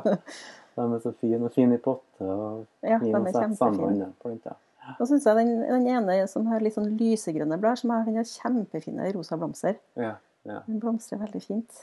De 0.78 0.86
er 0.94 1.00
så 1.02 1.10
fine, 1.18 1.42
og 1.42 1.52
fine 1.56 1.74
i 1.74 1.82
potte 1.82 2.22
og 2.22 2.68
fine 2.86 3.18
å 3.18 3.32
sette 3.34 3.58
sammen 3.58 4.04
planter. 4.22 4.58
Og 4.96 5.08
syns 5.10 5.28
jeg 5.28 5.38
den, 5.40 5.54
den 5.68 5.88
ene 5.92 6.18
som 6.32 6.48
har 6.52 6.64
litt 6.64 6.78
sånn 6.78 6.94
lysegrønne 7.00 7.60
blader, 7.60 7.82
som 7.82 7.92
har 7.94 8.08
den 8.08 8.20
har 8.20 8.28
kjempefine 8.30 9.12
rosa 9.16 9.38
blomster. 9.40 9.78
Ja, 10.00 10.16
ja. 10.48 10.62
Den 10.68 10.80
blomstrer 10.84 11.20
veldig 11.26 11.42
fint. 11.44 11.82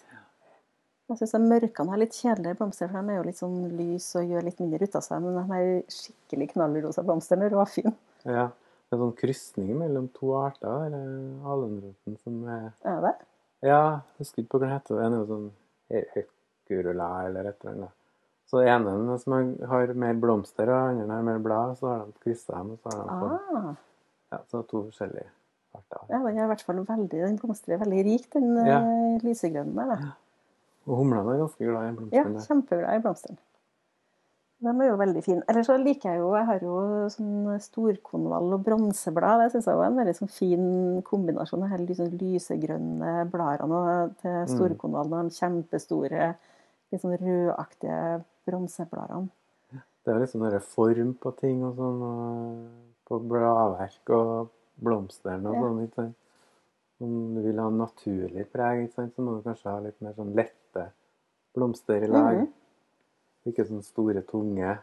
Jeg 1.11 1.21
syns 1.21 1.35
mørkene 1.37 1.93
har 1.93 2.01
litt 2.01 2.17
kjedeligere 2.17 2.57
blomster, 2.63 2.89
for 2.89 3.05
de 3.05 3.13
er 3.13 3.19
jo 3.21 3.27
litt 3.29 3.41
sånn 3.41 3.59
lys 3.77 4.07
og 4.17 4.31
gjør 4.33 4.47
litt 4.47 4.61
mindre 4.63 4.89
ut 4.89 4.97
av 4.97 5.05
seg. 5.05 5.21
Men 5.21 5.37
de 5.37 5.45
her 5.51 5.71
skikkelig 5.93 6.51
knallrosa 6.55 7.05
blomstene 7.05 7.49
er 7.49 7.57
råfine. 7.59 7.93
ja. 8.25 8.51
Det 8.85 8.99
er 8.99 9.01
sånn 9.01 9.15
krysning 9.17 9.71
mellom 9.81 10.05
to 10.15 10.35
arter, 10.39 10.85
eller 10.87 11.47
alunroten 11.51 12.19
som 12.21 12.43
er 12.53 12.67
Er 12.87 13.01
det? 13.03 13.13
Ja, 13.65 13.79
jeg 14.13 14.21
husker 14.21 14.43
ikke 14.43 14.59
hva 14.59 14.61
den 14.67 14.73
heter. 14.75 14.99
Den 15.01 15.17
er 15.17 15.23
jo 15.23 15.29
sånn 15.31 15.47
høkurula 16.15 17.09
eller 17.27 17.49
et 17.49 17.65
eller 17.65 17.73
annet. 17.73 17.95
Så 18.55 18.61
den 18.63 18.87
ene 18.87 19.19
som 19.19 19.33
har- 19.69 19.95
mer 19.95 20.15
blomster, 20.15 20.69
og 20.71 20.95
den 20.95 21.01
andre 21.11 21.17
har 21.17 21.23
mer 21.23 21.39
blad, 21.43 21.77
så 21.79 21.89
har 21.89 22.05
de 22.07 22.13
kryssa 22.23 22.53
dem, 22.55 22.71
og 22.71 22.79
så 22.79 22.93
har 22.97 23.05
de 23.05 23.21
fått 23.21 23.57
Ah, 23.57 23.75
ja, 24.33 24.39
så 24.51 24.63
to 24.69 24.83
forskjellige 24.91 25.27
arter. 25.75 26.05
ja, 26.09 26.19
den 26.19 26.39
er 26.39 26.45
i 26.45 26.47
hvert 26.47 26.63
fall 26.63 26.77
veldig 26.77 27.11
Den 27.11 27.39
blomstrer 27.39 27.79
veldig 27.81 28.05
rik, 28.05 28.31
den 28.33 28.55
Ja. 28.67 28.79
eh, 28.79 29.19
lysegrønne 29.27 29.75
der. 29.75 29.97
da. 29.97 30.13
Og 30.87 30.99
humlene 30.99 31.35
er 31.35 31.39
ganske 31.47 31.59
glad 31.67 31.89
i 31.93 31.97
blomstene. 31.97 32.13
Ja, 32.13 32.47
kjempeglad 32.47 32.95
i 32.95 33.03
blomstene. 33.03 33.39
De 34.63 34.69
er 34.71 34.89
jo 34.89 34.97
veldig 34.97 35.25
fine. 35.25 35.43
Ellers 35.49 35.67
så 35.67 35.77
liker 35.77 36.11
jeg 36.11 36.19
jo 36.21 36.35
Jeg 36.37 36.47
har 36.47 36.59
jo 36.61 37.09
sånn 37.09 37.61
storkonvall 37.61 38.53
og 38.55 38.65
bronseblad. 38.65 39.43
Det 39.43 39.53
syns 39.53 39.67
jeg 39.67 39.77
var 39.77 39.87
en 39.87 39.97
veldig 39.97 40.15
sånn 40.17 40.31
fin 40.31 41.03
kombinasjon. 41.03 41.61
De 41.61 41.67
her 41.69 41.79
sånn 41.79 42.19
lysegrønne 42.19 43.31
bladene 43.31 44.15
til 44.23 44.31
Mm. 44.31 44.47
storkonvallen 44.49 45.13
og 45.13 45.29
de 45.29 45.35
kjempestore, 45.41 46.37
litt 46.93 47.01
sånn 47.03 47.19
rødaktige 47.19 48.25
bronsebladene. 48.47 49.29
Det 50.05 50.13
er 50.13 50.21
liksom 50.21 50.43
dere 50.45 50.61
form 50.61 51.15
på 51.17 51.31
ting 51.39 51.63
og 51.65 51.77
sånn, 51.79 52.03
og 52.05 53.07
på 53.09 53.19
bladverk 53.29 54.11
og 54.17 54.51
blomstene 54.85 55.49
og 55.49 55.55
Ja. 55.55 55.61
sånn, 55.63 55.81
ikke 55.87 55.95
sant. 55.95 56.17
Om 57.01 57.35
du 57.35 57.41
vil 57.43 57.59
ha 57.59 57.69
naturlig 57.71 58.45
preg, 58.53 58.85
ikke 58.85 58.95
sant, 58.95 59.15
så 59.17 59.23
må 59.25 59.37
du 59.37 59.43
kanskje 59.49 59.71
ha 59.71 59.79
litt 59.81 60.01
mer 60.03 60.13
sånn 60.15 60.35
lette 60.35 60.85
blomster 61.55 62.03
i 62.05 62.07
lag. 62.07 62.37
Mhm. 62.37 62.53
Ikke 63.47 63.67
sånn 63.67 63.83
store, 63.85 64.23
tunge. 64.23 64.79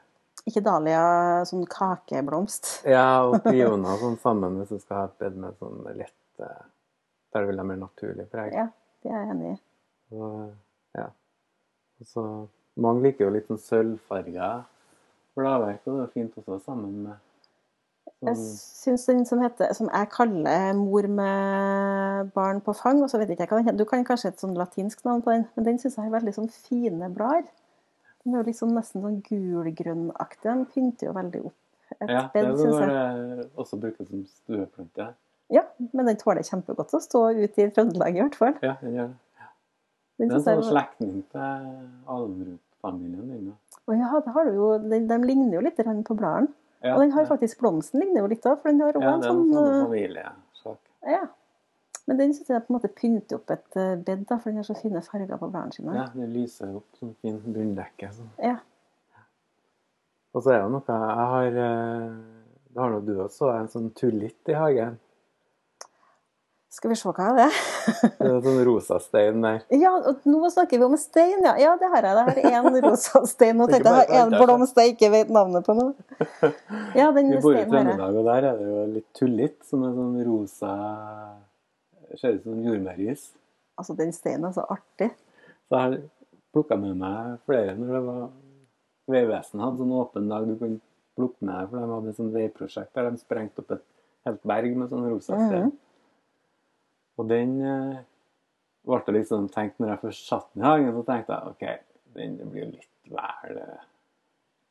Ikke 0.48 0.62
dahlia 0.64 1.44
sånn 1.46 1.66
kakeblomst. 1.68 2.84
Ja, 2.86 3.24
og 3.28 3.44
pioner 3.44 3.98
sånn 4.02 4.18
sammen 4.20 4.58
hvis 4.60 4.70
du 4.70 4.80
skal 4.80 4.98
ha 4.98 5.04
et 5.06 5.18
bed 5.20 5.36
med 5.38 5.58
sånn 5.60 5.84
lette 5.96 6.12
Der 7.34 7.42
du 7.42 7.48
vil 7.48 7.58
ha 7.58 7.64
mer 7.64 7.78
naturlig 7.78 8.28
preg. 8.30 8.52
Ja, 8.54 8.68
det 9.04 9.12
er 9.12 9.20
jeg 9.26 9.30
enig 9.36 9.52
i. 9.54 9.60
Og, 10.18 10.52
ja. 10.98 11.06
Og 12.02 12.06
så, 12.08 12.24
mange 12.78 13.04
liker 13.04 13.26
jo 13.26 13.34
litt 13.36 13.48
sånn 13.50 13.60
sølvfarga 13.60 14.64
bladverk, 15.36 15.84
og 15.88 15.98
det 15.98 16.04
er 16.06 16.14
fint 16.14 16.38
også 16.38 16.60
sammen 16.66 17.04
med 17.08 17.20
Jeg 18.22 18.36
sånn 18.38 18.58
syns 18.60 19.06
den 19.10 19.24
som 19.26 19.42
heter 19.42 19.74
Som 19.74 19.90
jeg 19.90 20.10
kaller 20.14 20.74
'Mor 20.78 21.08
med 21.08 22.32
barn 22.36 22.62
på 22.62 22.74
fang', 22.76 23.02
og 23.04 23.10
så 23.10 23.18
vet 23.18 23.30
ikke 23.30 23.44
jeg 23.48 23.50
hva 23.50 23.58
den 23.58 23.66
heter. 23.66 23.78
Du 23.78 23.86
kan 23.86 24.04
kanskje 24.06 24.28
et 24.30 24.40
sånn 24.40 24.54
latinsk 24.58 25.04
navn 25.06 25.22
på 25.22 25.32
den, 25.32 25.48
men 25.56 25.66
den 25.66 25.80
syns 25.80 25.96
jeg 25.98 26.06
har 26.06 26.20
veldig 26.20 26.34
sånn 26.36 26.50
fine 26.50 27.10
blader. 27.14 27.50
Den 28.24 28.36
er 28.36 28.44
jo 28.44 28.50
liksom 28.52 28.76
nesten 28.76 29.02
sånn 29.02 29.22
gulgrønnaktig. 29.26 30.44
Den 30.44 30.66
pynter 30.66 31.08
jo 31.08 31.14
veldig 31.14 31.46
opp 31.46 31.54
et 32.02 32.10
Ja, 32.10 32.30
bed, 32.34 32.58
syns 32.58 32.80
jeg. 32.80 32.90
det 32.90 33.50
også 33.58 33.80
brukes 33.82 34.08
som 34.08 34.26
stueplante. 34.26 35.14
Ja, 35.50 35.64
men 35.94 36.06
den 36.06 36.16
tåler 36.18 36.44
kjempegodt 36.44 36.94
å 36.94 37.02
stå 37.02 37.32
ute 37.36 37.66
i 37.66 37.70
Trøndelag, 37.70 38.16
i 38.16 38.22
hvert 38.22 38.36
fall. 38.36 38.54
Ja, 38.62 38.76
den 38.82 38.94
gjør 38.94 39.08
det. 39.08 39.16
Den 40.22 40.30
Det 40.30 40.38
er 40.38 40.40
en 40.40 40.62
sånn 40.62 40.68
slektning 40.70 41.14
til 41.34 41.68
alunrotfamilien 42.16 43.30
din. 43.34 43.52
Og 43.88 43.94
Å 43.94 43.98
ja, 43.98 44.10
det 44.22 44.34
har 44.36 44.48
du 44.48 44.58
jo. 44.60 44.72
De, 44.86 45.00
de 45.10 45.20
ligner 45.26 45.56
jo 45.58 45.64
litt 45.66 45.80
på 45.82 46.18
bladene. 46.18 46.54
Ja, 46.82 46.96
og 46.96 47.04
den 47.04 47.12
har 47.14 47.28
faktisk 47.30 47.60
blomsten 47.62 48.02
ligner 48.02 48.24
jo 48.24 48.30
litt 48.32 48.46
òg, 48.50 48.62
for 48.62 48.72
den 48.72 48.82
har 48.82 48.98
også 48.98 49.06
Ja, 49.06 49.14
en 49.14 49.22
det 49.22 49.28
er 49.28 49.34
sånn 49.34 49.42
en 49.42 49.54
sånn 49.54 49.68
eh, 49.72 49.84
familiesak. 49.86 50.80
Ja. 51.14 51.22
Men 52.10 52.18
den 52.18 52.34
synes 52.34 52.50
jeg 52.50 52.64
på 52.66 52.74
en 52.74 52.78
måte 52.78 52.90
pynter 52.98 53.38
opp 53.38 53.54
et 53.54 53.78
eh, 53.78 53.92
bed, 54.02 54.24
da, 54.30 54.38
for 54.42 54.50
den 54.50 54.62
har 54.62 54.66
så 54.66 54.76
fine 54.80 55.02
farger 55.06 55.38
på 55.38 55.50
bladene 55.52 55.76
sine. 55.76 55.94
Ja, 56.00 56.08
det 56.16 56.30
lyser 56.34 56.74
opp 56.80 56.98
sånn 56.98 57.14
fin 57.22 57.38
bunndekke. 57.46 58.10
Sånn. 58.18 58.32
Ja. 58.42 58.58
Og 60.32 60.46
så 60.46 60.56
er 60.56 60.64
det 60.64 60.72
noe 60.74 60.98
Jeg 60.98 61.30
har 61.34 61.62
eh, 61.66 62.20
Det 62.72 62.82
har 62.82 62.94
nå 62.94 63.02
du 63.06 63.14
også, 63.20 63.52
en 63.54 63.70
sånn 63.70 63.92
tullitt 63.98 64.50
i 64.50 64.58
hagen. 64.58 64.98
Skal 66.72 66.94
vi 66.94 66.96
se 66.96 67.12
hva 67.12 67.26
det 67.36 67.46
er? 67.50 67.56
Det 68.16 68.28
er 68.30 68.38
sånn 68.46 68.62
rosa 68.64 68.98
stein 69.04 69.42
der. 69.44 69.58
Ja, 69.76 69.92
og 70.08 70.22
nå 70.30 70.48
snakker 70.54 70.80
vi 70.80 70.86
om 70.88 70.94
stein, 71.00 71.42
ja. 71.44 71.58
Ja, 71.60 71.74
det 71.80 71.90
har 71.92 72.06
jeg. 72.08 72.16
Det 72.38 72.46
har 72.48 72.62
én 72.62 72.78
rosa 72.86 73.22
stein. 73.28 73.58
Nå 73.60 73.68
tenkte 73.68 73.92
jeg 73.92 74.08
har 74.08 74.30
en 74.30 74.36
blomst 74.40 74.80
jeg 74.80 74.94
ikke 74.94 75.10
vet 75.12 75.34
navnet 75.36 75.68
på 75.68 75.76
nå. 75.76 75.90
Ja, 76.96 77.10
den 77.12 77.34
Vi 77.34 77.42
bor 77.44 77.58
i. 77.60 77.66
Trøndelag, 77.68 78.16
og 78.22 78.30
der 78.30 78.48
er 78.54 78.62
det 78.62 78.70
jo 78.72 78.86
litt 78.94 79.10
tullitt, 79.20 79.60
som 79.68 79.84
er 79.88 79.98
sånn 80.00 80.16
rosa 80.30 80.72
Ser 82.20 82.40
ut 82.40 82.44
som 82.44 82.58
jordbærris. 82.64 83.30
Altså, 83.80 83.94
den 84.00 84.10
steinen 84.16 84.50
er 84.50 84.56
så 84.56 84.66
artig. 84.72 85.12
Så 85.68 85.76
jeg 85.76 85.84
har 85.86 85.94
plukka 86.56 86.76
med 86.80 86.98
meg 87.00 87.38
flere 87.48 87.76
når 87.80 87.94
det 87.96 88.02
var 88.08 88.26
Vegvesenet 89.12 89.64
hadde 89.64 89.80
sånn 89.84 89.94
åpen 90.00 90.28
dag 90.32 90.48
du 90.48 90.56
kunne 90.60 90.80
plukke 91.20 91.40
med 91.44 91.56
deg, 91.56 91.70
for 91.72 91.80
de 91.84 91.94
hadde 91.96 92.12
et 92.12 92.20
sånt 92.20 92.36
veiprosjekt 92.36 92.96
der 92.96 93.08
de 93.12 93.20
sprengte 93.20 93.64
opp 93.64 93.72
et 93.76 93.86
helt 94.28 94.44
berg 94.48 94.76
med 94.78 94.92
sånn 94.92 95.08
rosa 95.12 95.36
stein. 95.36 95.72
Mhm. 95.72 95.80
Og 97.22 97.30
den 97.30 97.56
eh, 97.62 98.02
ble 98.88 99.00
det 99.06 99.18
liksom 99.20 99.48
tenkt 99.54 99.78
når 99.80 99.94
jeg 99.94 100.04
først 100.08 100.30
satt 100.32 100.48
den 100.54 100.64
i 100.64 100.68
hagen, 100.68 100.94
så 100.96 101.06
tenkte 101.06 101.38
jeg 101.38 101.54
OK, 101.54 101.66
den 102.18 102.38
blir 102.42 102.64
jo 102.64 102.70
litt 102.72 103.12
vel 103.12 103.60
eh, 103.62 103.84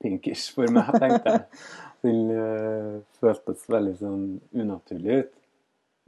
pinkish 0.03 0.51
for 0.57 0.73
meg, 0.75 0.91
tenkte 1.03 1.37
jeg. 1.37 1.45
Den 2.03 2.33
eh, 2.35 2.95
føltes 3.21 3.67
veldig 3.71 3.95
sånn 4.01 4.25
unaturlig 4.57 5.21
ut. 5.23 5.35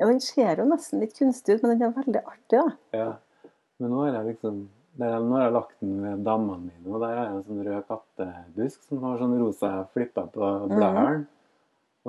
Ja, 0.01 0.09
den 0.09 0.23
ser 0.25 0.59
jo 0.59 0.67
nesten 0.67 1.03
litt 1.05 1.15
kunstig 1.15 1.59
ut, 1.59 1.63
men 1.63 1.77
den 1.77 1.87
er 1.87 1.95
veldig 1.95 2.23
artig, 2.25 2.59
da. 2.59 2.65
Ja. 2.97 3.51
Men 3.79 3.93
nå 3.93 4.07
har 4.07 4.17
jeg 4.19 4.33
liksom 4.33 4.65
der, 4.99 5.15
Nå 5.25 5.39
har 5.39 5.47
jeg 5.47 5.55
lagt 5.55 5.79
den 5.81 5.95
ved 6.03 6.25
dammene 6.27 6.67
mine, 6.67 6.89
og 6.91 7.01
der 7.01 7.15
har 7.17 7.29
jeg 7.29 7.37
en 7.37 7.45
sånn 7.47 7.63
rød 7.65 7.87
kattebusk 7.89 8.83
som 8.89 9.07
har 9.07 9.23
sånn 9.23 9.39
rosa 9.41 9.71
flipper 9.95 10.27
på 10.35 10.51
bladene. 10.69 11.23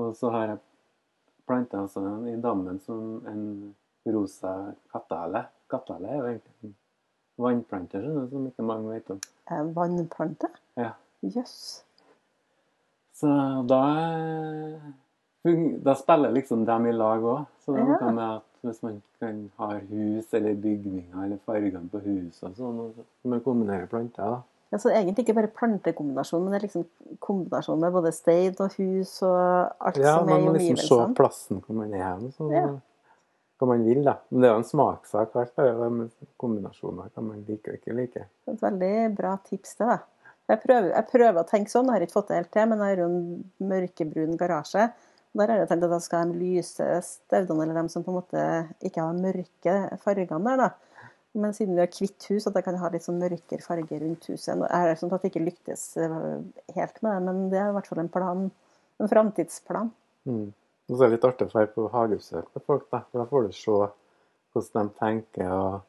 Og 0.02 0.10
så 0.20 0.32
har 0.34 0.50
jeg 0.50 0.60
planta 1.48 1.80
altså 1.84 2.04
en 2.08 2.28
i 2.28 2.36
dammen 2.44 2.82
som 2.84 3.22
en 3.30 3.46
rosa 4.12 4.74
kattehale. 4.92 5.46
Kattehale 5.70 6.08
er 6.10 6.18
jo 6.18 6.26
egentlig 6.26 6.54
en 6.64 6.76
vannplante 7.40 8.02
som 8.30 8.48
ikke 8.48 8.64
mange 8.68 8.90
vet 8.94 9.10
om. 9.12 9.20
Eh, 9.52 9.64
Vannplante? 9.76 10.48
Ja. 10.78 10.92
Jøss. 11.24 11.84
Så 13.14 13.28
da, 13.68 13.80
da 15.84 15.94
spiller 15.96 16.32
liksom 16.36 16.66
dem 16.68 16.88
i 16.90 16.92
lag 16.96 17.22
òg. 17.24 17.46
Så 17.64 17.74
det 17.76 17.82
er 17.84 17.88
Ja. 17.94 17.98
noe 18.02 18.12
med 18.14 18.36
at 18.38 18.44
hvis 18.64 18.84
man 18.84 19.02
kan 19.20 19.52
ha 19.58 19.68
hus 19.80 20.34
eller 20.34 20.56
bygninger 20.56 21.24
eller 21.24 21.38
fargene 21.46 21.90
på 21.92 22.00
huset 22.04 22.44
og 22.50 22.56
sånn, 22.56 22.94
så 22.96 23.28
man 23.30 23.42
kombinere 23.42 23.88
planter, 23.88 24.24
da. 24.24 24.42
Ja, 24.72 24.78
så 24.78 24.90
egentlig 24.90 25.28
ikke 25.28 25.36
bare 25.36 25.48
plantekombinasjon, 25.48 26.42
men 26.44 26.52
det 26.54 26.64
er 26.64 26.68
liksom 26.68 26.86
kombinasjon 27.20 27.80
med 27.80 27.92
både 27.94 28.12
stein 28.14 28.56
og 28.60 28.72
hus 28.78 29.22
og 29.22 29.72
alt 29.80 29.98
Ja, 29.98 30.18
som 30.18 30.30
er 30.30 30.32
man 30.34 30.46
må 30.48 30.54
liksom 30.58 30.78
se 30.78 30.96
omgivelsene. 30.96 31.16
plassen 31.16 31.62
hvor 31.62 31.76
man 31.76 31.94
er 31.94 32.04
hen. 32.18 32.82
Hva 33.62 33.70
man 33.70 33.84
vil, 33.86 34.02
da. 34.06 34.18
Men 34.30 34.42
det 34.44 34.50
er 34.50 34.56
jo 34.56 34.62
en 34.62 34.68
smakssak. 34.68 35.36
Er 35.62 35.70
jo 35.70 35.90
med 35.94 36.30
kombinasjoner 36.42 37.14
kan 37.14 37.28
man 37.28 37.46
like 37.48 37.72
og 37.72 37.80
ikke 37.80 37.96
like. 37.98 38.26
Et 38.50 38.66
veldig 38.66 38.96
bra 39.18 39.38
tips 39.46 39.78
det, 39.80 39.90
da. 39.94 40.00
Jeg 40.52 40.60
prøver, 40.60 40.90
jeg 40.92 41.08
prøver 41.08 41.40
å 41.40 41.48
tenke 41.48 41.72
sånn, 41.72 41.88
jeg 41.88 41.96
har 41.96 42.04
ikke 42.04 42.18
fått 42.18 42.32
det 42.34 42.40
helt 42.42 42.50
til, 42.52 42.66
men 42.68 42.82
jeg 42.82 42.92
har 42.92 43.00
jo 43.00 43.06
en 43.08 43.70
mørkebrun 43.70 44.40
garasje. 44.40 44.90
Der 45.34 45.50
har 45.50 45.62
jeg 45.62 45.70
tenkt 45.70 45.86
at 45.88 45.94
da 45.94 46.00
skal 46.04 46.30
de 46.30 46.42
lyse 46.42 46.88
staudene, 47.08 47.64
eller 47.64 47.80
dem 47.80 47.88
som 47.90 48.04
på 48.06 48.12
en 48.12 48.18
måte 48.20 48.42
ikke 48.86 49.06
har 49.06 49.16
mørke 49.18 49.78
fargene 50.04 50.42
der, 50.50 50.66
da. 50.66 51.14
Men 51.34 51.56
siden 51.58 51.74
vi 51.74 51.82
har 51.82 51.90
hvitt 51.90 52.28
hus, 52.30 52.46
at 52.46 52.58
jeg 52.60 52.66
kan 52.68 52.76
ha 52.78 52.90
litt 52.94 53.06
sånn 53.06 53.22
mørkere 53.22 53.66
farge 53.66 53.98
rundt 54.04 54.28
huset. 54.30 54.52
Jeg 54.68 54.92
er 54.92 55.00
sånn 55.00 55.16
at 55.16 55.24
det 55.24 55.32
ikke 55.32 55.48
lyktes 55.48 55.86
eh, 55.98 56.20
helt 56.76 57.00
med 57.02 57.16
det, 57.16 57.22
men 57.26 57.40
det 57.50 57.62
er 57.62 57.72
i 57.72 57.78
hvert 57.78 57.90
fall 57.90 58.04
en 58.04 58.12
plan. 58.14 58.44
En 59.02 59.10
framtidsplan. 59.10 59.90
Mm. 60.30 60.52
Og 60.90 60.98
så 60.98 61.04
er 61.06 61.10
det 61.10 61.16
litt 61.18 61.26
artig 61.30 61.48
å 61.48 61.52
dra 61.54 61.66
på 61.66 61.90
hagebesøk 61.94 62.48
med 62.56 62.64
folk, 62.68 62.90
da. 62.92 63.00
For 63.12 63.20
da 63.24 63.26
får 63.30 63.48
du 63.48 63.52
se 63.56 63.78
hvordan 64.54 64.90
de 64.90 65.00
tenker, 65.00 65.52
og 65.52 65.82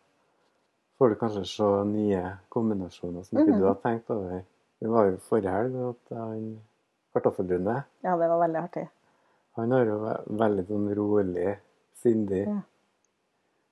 får 0.98 1.08
du 1.10 1.14
kanskje 1.20 1.44
se 1.50 1.70
nye 1.90 2.20
kombinasjoner 2.54 3.24
som 3.26 3.38
ikke 3.38 3.50
Mhm. 3.52 3.60
du 3.60 3.64
har 3.66 3.74
tenkt 3.82 4.10
over. 4.10 4.44
Det 4.80 4.88
var 4.90 5.04
jo 5.10 5.16
forrige 5.16 5.50
helg 5.50 5.74
at 5.90 6.16
han 6.18 6.60
Kartoffelbrune 7.14 7.84
Ja, 8.02 8.16
det 8.16 8.28
var 8.28 8.38
veldig 8.48 8.62
artig. 8.62 8.88
Han 9.56 9.70
har 9.70 9.84
jo 9.86 9.98
ve- 9.98 10.24
veldig 10.38 10.66
sånn 10.66 10.94
rolig, 10.96 11.58
sindig 12.02 12.46
Ja. 12.46 12.60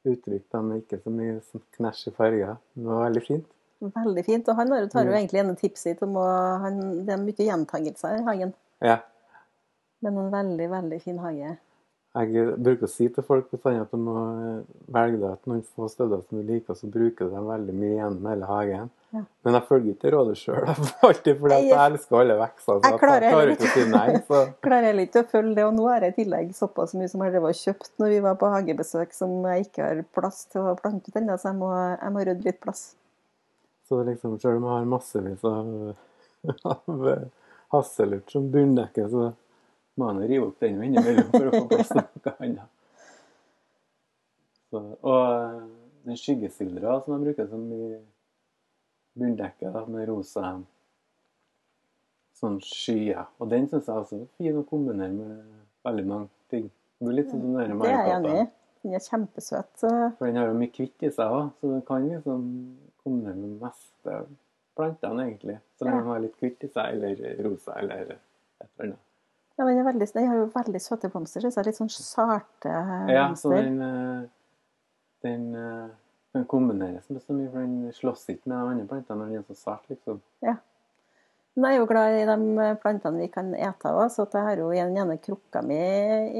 uttrykk, 0.06 0.42
da, 0.52 0.60
med 0.62 0.82
ikke 0.82 1.00
så 1.02 1.10
mye 1.10 1.40
sånn 1.40 1.62
knæsj 1.76 2.08
i 2.08 2.10
farger. 2.10 2.56
Det 2.74 2.84
var 2.84 3.10
veldig 3.10 3.22
fint. 3.26 3.46
Veldig 3.82 4.24
fint. 4.24 4.48
Og 4.48 4.56
han 4.56 4.68
tar 4.88 5.04
jo 5.04 5.10
Mm. 5.10 5.16
egentlig 5.18 5.40
ene 5.40 5.56
tipset 5.56 5.78
sitt 5.78 6.02
om 6.02 6.14
å 6.14 6.58
han, 6.60 7.04
Det 7.04 7.08
er 7.14 7.16
mye 7.16 7.32
gjentagelser 7.34 8.18
i 8.20 8.22
hagen. 8.22 8.54
Ja. 8.80 8.98
Men 10.02 10.16
en 10.18 10.32
veldig, 10.32 10.70
veldig 10.72 11.02
fin 11.04 11.18
hage. 11.22 11.58
Jeg 12.12 12.42
bruker 12.60 12.84
å 12.84 12.90
si 12.92 13.06
til 13.08 13.24
folk 13.24 13.46
at 13.56 13.92
du 13.94 13.96
må 13.96 14.14
velge 14.92 15.16
deg 15.22 15.46
noen 15.48 15.62
få 15.64 15.86
steder 15.88 16.20
som 16.26 16.42
du 16.42 16.44
liker, 16.44 16.76
så 16.76 16.90
bruker 16.92 17.30
du 17.30 17.32
dem 17.38 17.46
veldig 17.48 17.72
mye 17.78 17.94
gjennom 17.94 18.26
hele 18.28 18.48
hagen. 18.50 18.90
Ja. 19.16 19.22
Men 19.44 19.56
jeg 19.56 19.64
følger 19.68 19.94
ikke 19.94 20.10
rådet 20.12 20.34
sjøl, 20.40 20.66
alltid 21.08 21.38
fordi 21.40 21.54
Jeg- 21.56 21.70
jeg 21.70 21.80
elsker 21.92 22.18
alle 22.20 22.36
vekster. 22.42 22.80
Så 22.82 22.90
Jeg 22.90 23.00
klarer 23.00 23.24
jeg 23.28 23.32
klarer 23.32 23.52
ikke 23.54 23.70
å 23.70 23.72
si 23.78 23.86
nei. 23.88 24.20
Så 24.28 24.40
Klarer 24.66 24.86
heller 24.90 25.06
ikke 25.08 25.22
å 25.24 25.28
følge 25.32 25.54
det. 25.56 25.64
Og 25.70 25.74
nå 25.78 25.88
har 25.88 26.00
jeg 26.04 26.12
i 26.12 26.16
tillegg 26.20 26.52
såpass 26.58 26.94
mye 27.00 27.08
som 27.08 27.24
jeg 27.24 27.32
har 27.40 27.56
kjøpt 27.62 27.90
når 28.02 28.08
vi 28.14 28.20
var 28.28 28.36
på 28.42 28.52
hagebesøk, 28.58 29.12
som 29.16 29.34
jeg 29.48 29.66
ikke 29.70 29.82
har 29.88 30.02
plass 30.20 30.44
til 30.52 30.68
å 30.68 30.76
plante 30.82 31.08
ut 31.08 31.16
ennå, 31.22 31.38
så 31.40 31.48
jeg 31.52 31.60
må, 31.64 31.70
jeg 31.96 32.12
må 32.12 32.26
rydde 32.28 32.44
litt 32.50 32.60
plass. 32.60 32.82
Så 33.88 34.02
liksom, 34.04 34.36
selv 34.40 34.60
om 34.60 34.68
jeg 34.68 34.76
har 34.76 34.84
massevis 34.98 35.44
av, 35.48 35.94
av 36.76 37.08
eh, 37.08 37.24
hasselurt 37.72 38.28
som 38.32 38.52
bunndekke, 38.52 39.08
så 39.12 39.30
må 40.00 40.08
jeg 40.08 40.16
nå 40.18 40.28
rive 40.30 40.46
opp 40.48 40.62
den 40.62 40.78
innimellom 40.86 41.30
for 41.32 41.48
å 41.48 41.52
få 41.56 41.64
plass 41.72 41.90
til 41.92 42.00
noe 42.02 42.34
annet. 42.38 42.68
Så, 44.72 44.80
og 45.04 45.18
eh, 45.20 45.56
den 46.08 46.16
skyggesildra 46.18 46.94
som 47.04 47.14
jeg 47.16 47.26
bruker 47.26 47.50
som 47.50 47.66
i 47.76 47.88
bunndekket, 49.20 49.74
med 49.92 50.08
rosa 50.08 50.54
sånn 52.42 52.56
skyer. 52.64 53.26
Og 53.38 53.50
den 53.52 53.68
syns 53.70 53.90
jeg 53.90 54.00
også 54.04 54.22
er 54.22 54.30
fin 54.38 54.56
å 54.58 54.64
kombinere 54.66 55.12
med 55.14 55.42
veldig 55.86 56.06
mange 56.08 56.30
ting. 56.50 56.70
Det 56.98 57.06
blir 57.08 57.18
litt 57.20 57.30
sånn 57.30 57.44
den 57.44 57.76
Det 57.82 57.90
er 57.92 58.08
jeg 58.08 58.16
enig 58.16 58.32
i. 58.40 58.46
Den 58.82 58.96
er 58.98 59.04
kjempesøt. 59.04 59.84
For 59.84 60.24
den 60.26 60.40
har 60.40 60.48
jo 60.48 60.56
mye 60.58 60.72
kvitt 60.74 61.04
i 61.06 61.12
seg 61.14 61.36
òg, 61.36 61.52
så 61.60 61.70
den 61.76 61.84
kan 61.86 62.08
liksom 62.08 62.48
kombinere 63.04 63.36
med 63.38 63.52
det 63.52 63.60
meste 63.68 64.16
plantene, 64.78 65.28
egentlig. 65.28 65.58
Så 65.76 65.84
lenge 65.86 65.98
Ja. 65.98 66.02
den 66.02 66.10
har 66.10 66.24
litt 66.24 66.36
kvitt 66.40 66.64
i 66.64 66.72
seg, 66.72 66.96
eller 66.96 67.42
rosa, 67.46 67.76
eller 67.78 68.16
et 68.16 68.68
eller 68.80 68.88
annet. 68.88 69.00
Ja, 69.58 69.66
den, 69.66 69.78
er 69.78 69.86
veldig, 69.86 70.08
den 70.14 70.28
har 70.30 70.38
jo 70.40 70.50
veldig 70.54 70.80
søte 70.80 71.10
blomster. 71.12 71.44
Synes 71.44 71.58
jeg. 71.58 71.68
Litt 71.68 71.80
sånn 71.80 71.92
sarte 71.92 72.72
blomster. 72.72 73.14
Ja, 73.14 73.26
så 73.38 73.52
den, 73.52 73.78
den, 75.24 75.48
eh, 75.54 75.88
den 76.32 76.42
eh, 76.42 76.48
kombineres 76.50 77.08
med 77.12 77.22
så 77.22 77.36
mye, 77.36 77.50
for 77.52 77.64
den 77.64 77.96
slåss 77.96 78.28
ikke 78.32 78.48
med 78.48 78.56
de 78.56 78.74
andre 78.74 78.90
plantene 78.90 79.20
når 79.20 79.32
den 79.34 79.42
er 79.42 79.48
så 79.50 79.58
sart, 79.60 79.88
liksom. 79.92 80.22
Men 81.52 81.68
jeg 81.68 81.76
er 81.76 81.82
jo 81.82 81.88
glad 81.90 82.14
i 82.16 82.24
de 82.24 82.66
plantene 82.80 83.20
vi 83.20 83.28
kan 83.28 83.50
ete 83.52 83.90
òg, 83.92 84.06
så 84.14 84.24
jeg 84.24 84.44
har 84.46 84.60
jo 84.62 84.70
i 84.72 84.78
den 84.80 84.96
ene 84.96 85.18
krukka 85.20 85.60
mi 85.66 85.76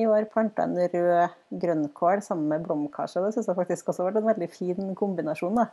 i 0.01 0.07
år 0.09 0.25
planta 0.33 0.65
en 0.65 0.79
rød 0.81 1.35
grønnkål 1.61 2.23
sammen 2.25 2.49
med 2.49 2.65
blomkarse. 2.65 3.21
Det 3.21 3.35
syns 3.35 3.51
jeg 3.51 3.59
faktisk 3.59 3.91
også 3.93 4.07
vært 4.07 4.23
en 4.23 4.31
veldig 4.31 4.49
fin 4.49 4.95
kombinasjon. 4.97 5.61
da. 5.61 5.67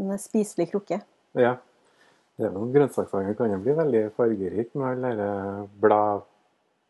En 0.00 0.16
spiselig 0.16 0.70
krukke. 0.70 1.02
Ja. 1.36 1.58
Det 2.40 2.48
er 2.48 2.56
jo 2.56 2.70
Grønnsakshagen 2.72 3.36
kan 3.36 3.52
jo 3.52 3.60
bli 3.60 3.76
veldig 3.76 4.02
fargerik 4.16 4.72
med 4.72 4.86
alle 4.88 5.10
de 5.18 5.30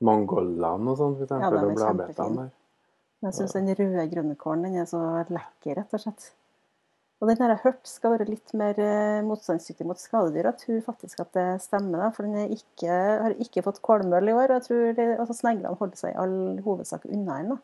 bladmangoldene 0.00 0.90
og 0.90 0.98
sånn, 0.98 1.16
for 1.18 1.30
Ja, 1.30 1.50
den 1.54 1.70
er 1.70 1.80
kjempefin. 1.84 2.50
Jeg 3.20 3.36
syns 3.36 3.52
den 3.52 3.72
røde 3.76 4.04
grønnkålen 4.14 4.62
den 4.64 4.76
er 4.80 4.86
så 4.88 5.00
lekker, 5.28 5.76
rett 5.76 5.96
og 5.96 6.00
slett. 6.00 6.30
Og 7.20 7.28
den 7.28 7.42
har 7.42 7.50
jeg 7.52 7.60
hørt 7.66 7.84
skal 7.84 8.14
være 8.14 8.30
litt 8.30 8.54
mer 8.56 8.78
eh, 8.80 9.18
motstandsdyktig 9.28 9.84
mot 9.84 10.00
skadedyr. 10.00 10.46
Jeg 10.48 10.60
tror 10.62 10.78
faktisk 10.86 11.20
at 11.20 11.34
det 11.36 11.48
stemmer, 11.60 12.06
for 12.16 12.24
den 12.24 12.54
ikke, 12.54 12.88
har 13.20 13.34
ikke 13.36 13.64
fått 13.66 13.82
kålmøll 13.84 14.30
i 14.30 14.32
år. 14.32 14.46
Og 14.48 14.56
jeg 14.56 14.66
tror 14.70 14.94
det, 14.96 15.08
altså 15.20 15.36
sneglene 15.36 15.76
holder 15.76 16.00
seg 16.00 16.14
i 16.14 16.20
all 16.22 16.38
hovedsak 16.64 17.04
unna 17.10 17.36
den. 17.42 17.60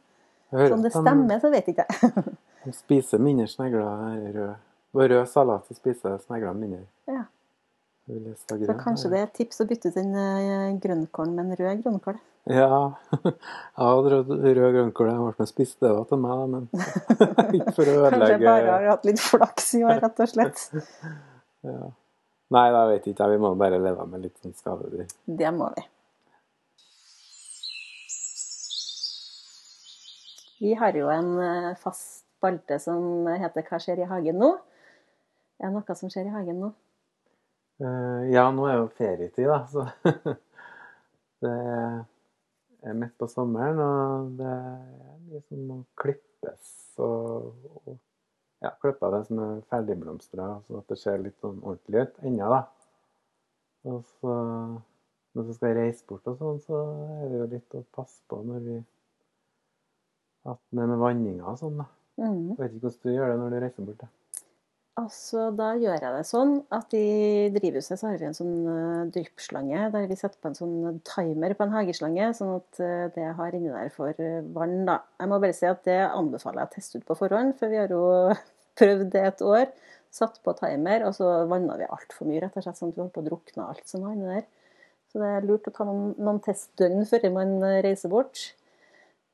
Jeg 0.52 0.68
Så 0.68 0.76
om 0.76 0.84
det 0.84 0.92
stemmer, 0.92 1.40
så 1.40 1.50
vet 1.50 1.72
ikke 1.72 1.86
jeg. 1.88 2.36
De 2.66 2.74
spiser 2.74 3.22
mindre 3.22 3.46
snegler 3.48 4.28
rød. 4.36 4.52
På 4.92 5.08
rød 5.08 5.26
salat 5.30 5.64
så 5.64 5.74
spiser 5.78 6.20
sneglene 6.20 6.60
mindre. 6.60 6.84
Ja. 7.08 7.24
Det 7.24 7.24
vil 7.24 7.24
jeg 7.24 7.24
si 7.24 7.95
Så 8.06 8.74
kanskje 8.78 9.08
det 9.10 9.18
er 9.18 9.24
et 9.26 9.32
tips 9.34 9.64
å 9.64 9.66
bytte 9.66 9.90
ut 9.90 9.96
den 9.98 10.12
eh, 10.14 11.22
med 11.26 11.40
en 11.42 11.54
rød 11.58 11.80
grønnkål. 11.82 12.20
Ja. 12.46 12.68
Jeg 13.26 13.82
hadde 13.82 14.12
rød, 14.12 14.30
rød 14.30 14.76
grønnkål. 14.76 15.10
Jeg 15.10 15.18
ble 15.18 15.46
og 15.48 15.80
det 15.82 15.90
var 15.96 16.06
til 16.12 16.20
meg, 16.22 16.44
men 16.52 16.68
ikke 17.58 17.74
for 17.74 17.90
å 17.90 17.96
ødelegge 17.96 18.12
Kanskje 18.12 18.30
jeg 18.30 18.44
bare 18.46 18.70
har 18.70 18.86
hatt 18.92 19.08
litt 19.10 19.24
flaks 19.24 19.74
i 19.74 19.82
år, 19.82 19.98
rett 20.04 20.22
og 20.22 20.30
slett. 20.30 20.62
ja. 21.72 21.90
Nei, 22.54 22.64
da 22.76 22.84
vet 22.92 23.10
jeg 23.10 23.16
ikke. 23.16 23.30
Vi 23.34 23.42
må 23.42 23.52
bare 23.58 23.82
leve 23.82 24.06
med 24.06 24.22
litt 24.28 24.38
sånn 24.38 24.54
skadedyr. 24.54 25.10
Det 25.26 25.52
må 25.58 25.72
vi. 25.74 25.86
Vi 30.62 30.78
har 30.78 30.94
jo 30.94 31.10
en 31.10 31.34
eh, 31.42 31.70
fast 31.82 32.22
spalte 32.36 32.78
som 32.78 33.26
heter 33.26 33.66
'Hva 33.66 33.82
skjer 33.82 34.06
i 34.06 34.10
hagen 34.14 34.38
nå?' 34.38 34.54
Er 35.58 35.72
det 35.72 35.74
noe 35.74 35.94
som 35.98 36.12
skjer 36.12 36.28
i 36.28 36.36
hagen 36.36 36.60
nå? 36.62 36.74
Eh, 37.76 38.22
ja, 38.32 38.46
nå 38.56 38.64
er 38.70 38.78
jo 38.78 38.86
ferietid, 38.96 39.50
da, 39.50 39.58
så 39.68 39.84
det 41.44 41.52
er 42.86 42.96
midt 42.96 43.12
på 43.20 43.28
sommeren, 43.28 43.80
og 43.84 44.30
det 44.38 44.48
er 44.48 45.18
mye 45.26 45.42
som 45.44 45.66
må 45.68 45.76
klippes 46.00 46.72
og, 47.04 47.52
og 47.82 47.98
ja, 48.64 48.72
klippe 48.80 49.04
av 49.04 49.18
det 49.18 49.22
som 49.28 49.42
er 49.44 49.62
ferdigblomstra, 49.68 50.48
så 50.64 50.80
at 50.80 50.92
det 50.92 51.00
ser 51.02 51.20
litt 51.20 51.36
sånn 51.44 51.60
ordentlig 51.60 52.06
ut 52.06 52.20
ennå, 52.24 52.48
da. 52.54 52.62
Og 53.92 54.00
så 54.16 54.36
når 55.36 55.50
vi 55.50 55.54
skal 55.58 55.76
reise 55.76 56.06
bort 56.08 56.32
og 56.32 56.40
sånn, 56.40 56.60
så 56.64 56.78
er 57.20 57.26
det 57.28 57.40
jo 57.42 57.48
litt 57.52 57.76
å 57.76 57.84
passe 57.92 58.22
på 58.30 58.40
når 58.40 58.62
vi 58.64 58.78
at 60.46 60.60
med, 60.70 60.86
med 60.88 61.00
vanninga 61.02 61.44
og 61.52 61.58
sånn, 61.60 61.82
da. 61.82 61.90
Mm. 62.16 62.54
Jeg 62.54 62.58
vet 62.62 62.76
ikke 62.78 62.86
hvordan 62.86 63.02
du 63.02 63.12
gjør 63.12 63.32
det 63.32 63.40
når 63.42 63.52
du 63.52 63.58
reiser 63.66 63.90
bort, 63.90 64.06
da. 64.06 64.08
Altså, 64.96 65.50
da 65.52 65.74
gjør 65.76 65.98
jeg 66.00 66.12
det 66.14 66.22
sånn 66.24 66.52
at 66.72 66.94
i 66.96 67.50
drivhuset 67.52 68.00
så 68.00 68.08
har 68.08 68.16
vi 68.16 68.30
en 68.30 68.36
sånn 68.36 68.54
uh, 68.64 69.02
dryppslange 69.12 69.90
der 69.92 70.06
vi 70.08 70.16
setter 70.16 70.40
på 70.40 70.48
en 70.48 70.56
sånn 70.56 71.02
timer 71.04 71.52
på 71.58 71.66
en 71.66 71.74
hageslange, 71.74 72.30
sånn 72.38 72.54
at 72.54 72.80
det 72.80 73.26
det 73.26 73.34
har 73.36 73.56
inni 73.58 73.72
der 73.74 74.22
eh, 74.24 74.46
vann, 74.56 74.86
da. 74.88 75.00
Jeg 75.20 75.28
må 75.28 75.40
bare 75.42 75.56
si 75.56 75.68
at 75.68 75.82
det 75.84 75.98
anbefaler 76.06 76.62
jeg 76.62 76.70
å 76.70 76.74
teste 76.78 77.00
ut 77.00 77.06
på 77.10 77.18
forhånd, 77.18 77.58
for 77.58 77.72
vi 77.72 77.80
har 77.82 77.92
jo 77.92 78.06
prøvd 78.80 79.10
det 79.12 79.24
et 79.28 79.44
år. 79.44 79.68
Satt 80.16 80.38
på 80.46 80.54
timer, 80.56 81.04
og 81.04 81.12
så 81.18 81.28
vanna 81.50 81.76
vi 81.76 81.88
altfor 81.90 82.30
mye, 82.30 82.40
rett 82.46 82.56
og 82.56 82.64
slett, 82.64 82.78
sånn 82.78 82.94
at 82.94 82.96
vi 82.96 83.04
holdt 83.04 83.16
på 83.18 83.24
å 83.24 83.26
drukne 83.26 83.66
alt 83.66 83.90
som 83.90 84.06
var 84.06 84.14
inni 84.16 84.30
der. 84.30 84.46
Så 85.12 85.20
det 85.20 85.32
er 85.32 85.48
lurt 85.48 85.68
å 85.68 85.74
ta 85.76 85.84
noen, 85.88 86.14
noen 86.16 86.40
testdøgn 86.44 87.04
før 87.10 87.28
man 87.36 87.58
eh, 87.68 87.82
reiser 87.84 88.12
bort. 88.12 88.46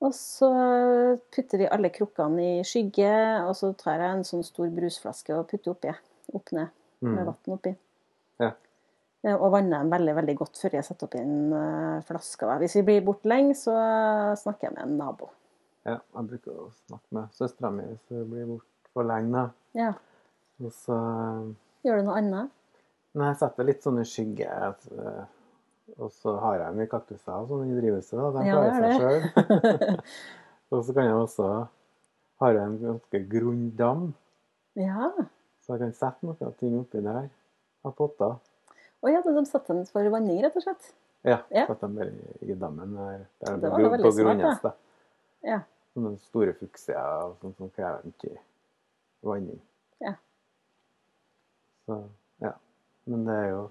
Og 0.02 0.10
så 0.18 0.48
putter 1.30 1.60
vi 1.62 1.68
alle 1.70 1.90
krukkene 1.94 2.42
i 2.58 2.64
skygge, 2.66 3.12
og 3.46 3.54
så 3.54 3.70
tar 3.78 4.00
jeg 4.02 4.16
en 4.16 4.24
sånn 4.26 4.42
stor 4.44 4.70
brusflaske 4.74 5.36
og 5.36 5.46
putter 5.52 5.74
oppi. 5.76 5.92
opp 6.34 6.52
ned 6.52 6.68
med 7.02 7.18
Mm. 7.18 7.26
vann 7.26 7.54
oppi. 7.54 7.76
Ja. 8.40 8.52
Eh, 9.24 9.34
Og 9.34 9.52
vanner 9.52 9.78
dem 9.82 9.90
veldig 9.90 10.14
veldig 10.16 10.36
godt 10.38 10.56
før 10.62 10.70
jeg 10.72 10.84
setter 10.84 11.06
oppi 11.06 11.18
en 11.18 11.52
eh, 11.52 12.00
flaske. 12.02 12.46
Hvis 12.58 12.74
vi 12.78 12.82
blir 12.82 13.04
borte 13.04 13.26
lenge, 13.28 13.54
så 13.54 13.74
snakker 14.38 14.68
jeg 14.70 14.74
med 14.74 14.82
en 14.86 14.96
nabo. 14.98 15.28
Ja, 15.84 15.98
jeg 16.14 16.26
bruker 16.30 16.52
å 16.52 16.70
snakke 16.86 17.10
med 17.12 17.28
søstera 17.32 17.70
mi 17.72 17.82
hvis 17.82 18.08
hun 18.10 18.30
blir 18.30 18.46
borte 18.46 18.90
for 18.94 19.02
lenge. 19.04 19.50
Ja. 19.74 19.92
Og 20.62 20.70
så 20.72 20.98
Gjør 21.84 21.96
du 21.98 22.02
noe 22.06 22.16
annet? 22.18 22.50
Nei, 23.14 23.26
jeg 23.32 23.36
setter 23.42 23.64
litt 23.64 23.82
sånn 23.82 23.98
i 24.00 24.04
skygge. 24.06 24.74
Og 25.98 26.10
så 26.14 26.32
har 26.40 26.56
jeg 26.62 26.74
mye 26.78 26.88
kaktuser 26.90 27.34
og 27.36 27.48
sånn 27.50 27.68
i 27.72 27.76
drivhuset. 27.80 28.16
De 28.16 28.44
Ja, 28.46 28.54
klarer 28.56 28.72
seg 28.80 28.92
sjøl. 29.02 30.00
og 30.72 30.84
så 30.86 30.94
kan 30.96 31.04
jeg 31.10 31.18
også 31.18 31.48
ha 32.42 32.50
en 32.58 32.78
ganske 32.80 33.20
grunn 33.30 33.66
dam, 33.78 34.14
Ja. 34.74 35.10
så 35.62 35.74
jeg 35.76 35.82
kan 35.84 35.92
sette 35.94 36.26
noen 36.26 36.54
ting 36.58 36.78
oppi 36.80 37.02
der. 37.04 37.28
Av 37.84 37.92
potter. 37.98 38.38
Å 39.02 39.10
ja, 39.10 39.20
de 39.26 39.44
setter 39.46 39.74
den 39.74 39.86
for 39.90 40.06
vanning, 40.14 40.38
rett 40.42 40.56
og 40.56 40.62
slett? 40.64 40.92
Ja, 41.26 41.40
Ja. 41.50 41.66
sette 41.66 41.80
dem 41.86 41.94
bare 41.98 42.12
i 42.42 42.54
dammen 42.54 42.94
der. 42.96 43.26
der 43.44 43.56
Det 43.58 43.70
var 43.70 43.98
på 43.98 44.12
grunnes, 44.16 44.60
da. 44.62 44.72
Ja. 45.42 45.60
Sånne 45.94 46.16
store 46.24 46.54
fuksier 46.54 46.96
og 47.26 47.36
sånt 47.42 47.56
som 47.58 47.70
krever 47.70 48.00
mye 48.06 48.38
vanning. 49.22 49.60
Ja. 50.00 50.14
Så, 51.86 51.98
ja. 52.40 52.52
Men 53.06 53.24
det 53.26 53.34
er 53.34 53.48
jo 53.50 53.62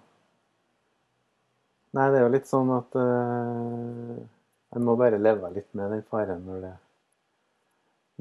Nei, 1.91 2.07
det 2.11 2.21
er 2.21 2.23
jo 2.23 2.31
litt 2.31 2.47
sånn 2.47 2.69
at 2.71 2.95
uh, 2.95 4.15
En 4.71 4.85
må 4.87 4.95
bare 4.99 5.19
leve 5.19 5.49
litt 5.51 5.67
med 5.75 5.91
den 5.91 6.05
faren 6.07 6.45
når 6.47 6.63
det 6.63 6.71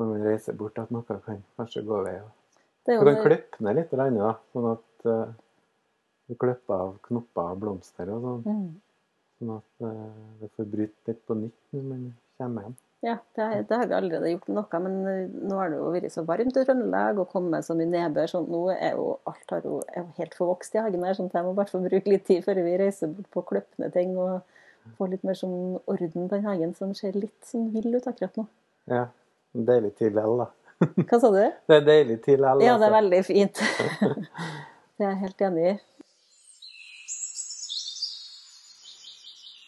når 0.00 0.09
man 0.14 0.22
reiser 0.24 0.56
bort, 0.56 0.78
at 0.80 0.92
noe 0.94 1.04
kan 1.04 1.42
kanskje 1.59 1.83
gå 1.85 1.98
vei. 2.06 2.16
Du 2.88 2.94
kan 3.04 3.18
klippe 3.20 3.64
ned 3.64 3.76
litt, 3.76 3.90
grann, 3.92 4.16
da, 4.16 4.30
sånn 4.54 4.68
at 4.70 5.09
uh, 5.11 5.35
du 6.30 6.37
klipper 6.40 6.76
av 6.87 6.94
knopper 7.04 7.50
og 7.52 7.61
blomster 7.61 8.12
og 8.14 8.24
sånn. 8.24 8.46
Mm. 8.46 8.70
Sånn 9.37 9.52
at 9.59 9.85
uh, 9.85 10.22
det 10.40 10.48
får 10.56 10.70
bryte 10.72 11.11
litt 11.11 11.20
på 11.28 11.37
nytt 11.37 11.76
når 11.76 11.85
man 11.90 12.06
kommer 12.40 12.68
hjem. 12.68 12.78
Ja, 13.00 13.16
det, 13.36 13.44
det 13.70 13.76
har 13.80 13.86
vi 13.88 13.96
allerede 13.96 14.30
gjort 14.34 14.48
noe, 14.52 14.78
men 14.84 14.96
eh, 15.08 15.28
nå 15.48 15.56
har 15.56 15.70
det 15.72 15.78
jo 15.78 15.92
vært 15.94 16.12
så 16.12 16.24
varmt 16.28 16.56
i 16.60 16.64
Trøndelag 16.66 17.20
og 17.22 17.30
kommet 17.32 17.64
så 17.64 17.76
mye 17.76 17.88
nedbør. 17.88 18.28
sånn 18.28 18.48
nå 18.52 18.60
er 18.74 18.98
jo 18.98 19.14
alt 19.30 19.54
har 19.54 19.64
jo, 19.64 19.78
er 19.88 20.02
jo 20.02 20.10
helt 20.18 20.36
forvokst 20.36 20.76
i 20.76 20.82
hagen 20.84 21.06
her, 21.08 21.16
sånn 21.16 21.30
at 21.32 21.38
jeg 21.38 21.46
må 21.46 21.54
bare 21.56 21.72
få 21.72 21.80
bruke 21.80 22.12
litt 22.12 22.26
tid 22.28 22.44
før 22.44 22.60
vi 22.60 22.76
reiser 22.82 23.14
bort 23.14 23.30
på 23.32 23.44
å 23.44 23.88
ting 23.94 24.12
og 24.20 24.42
få 24.98 25.08
litt 25.12 25.24
mer 25.24 25.38
sånn 25.38 25.78
orden 25.86 26.28
på 26.28 26.34
den 26.34 26.46
hagen 26.48 26.74
som 26.76 26.92
ser 26.96 27.16
litt 27.16 27.40
sånn 27.48 27.70
vill 27.72 27.94
ut 27.96 28.06
akkurat 28.10 28.36
nå. 28.36 28.46
Ja. 28.90 29.06
Deilig 29.50 29.96
tid 29.98 30.14
likevel, 30.14 30.44
da. 30.44 30.46
Hva 31.10 31.18
sa 31.18 31.28
du? 31.34 31.40
Det 31.68 31.76
er 31.80 31.86
deilig 31.86 32.20
tid 32.22 32.38
likevel. 32.38 32.62
Ja, 32.64 32.76
det 32.78 32.86
er 32.86 32.92
altså. 32.92 32.96
veldig 32.98 33.22
fint. 33.26 33.62
det 35.00 35.06
er 35.06 35.08
jeg 35.08 35.20
helt 35.24 35.46
enig 35.48 35.64
i. 35.72 35.72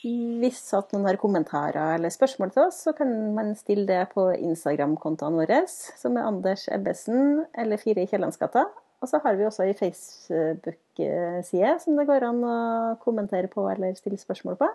Hvis 0.02 0.64
at 0.74 0.90
noen 0.90 1.06
har 1.06 1.18
kommentarer 1.20 1.94
eller 1.94 2.10
spørsmål 2.10 2.50
til 2.50 2.64
oss, 2.64 2.80
så 2.88 2.92
kan 2.96 3.10
man 3.36 3.52
stille 3.54 3.86
det 3.86 4.00
på 4.10 4.24
Instagram-kontoene 4.34 5.44
våre, 5.44 5.60
som 5.70 6.16
er 6.18 6.26
Anders 6.26 6.66
Ebbesen 6.74 7.44
eller 7.54 7.78
Fire 7.78 8.02
i 8.02 8.08
Kiellandsgata. 8.10 8.64
Og 9.02 9.10
så 9.10 9.18
har 9.22 9.38
vi 9.38 9.46
også 9.46 9.64
ei 9.66 9.74
Facebook-side 9.78 11.72
som 11.82 11.98
det 11.98 12.08
går 12.10 12.26
an 12.26 12.42
å 12.46 12.56
kommentere 13.02 13.50
på 13.50 13.64
eller 13.70 13.94
stille 13.98 14.18
spørsmål 14.18 14.58
på. 14.58 14.68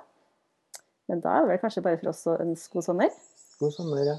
Men 1.12 1.24
da 1.24 1.30
er 1.36 1.46
det 1.46 1.52
vel 1.54 1.62
kanskje 1.62 1.84
bare 1.84 2.00
for 2.00 2.12
oss 2.12 2.24
å 2.28 2.40
ønske 2.44 2.76
god 2.76 2.88
sommer. 2.88 3.14
God 3.60 3.76
sommer, 3.76 4.04
ja. 4.04 4.18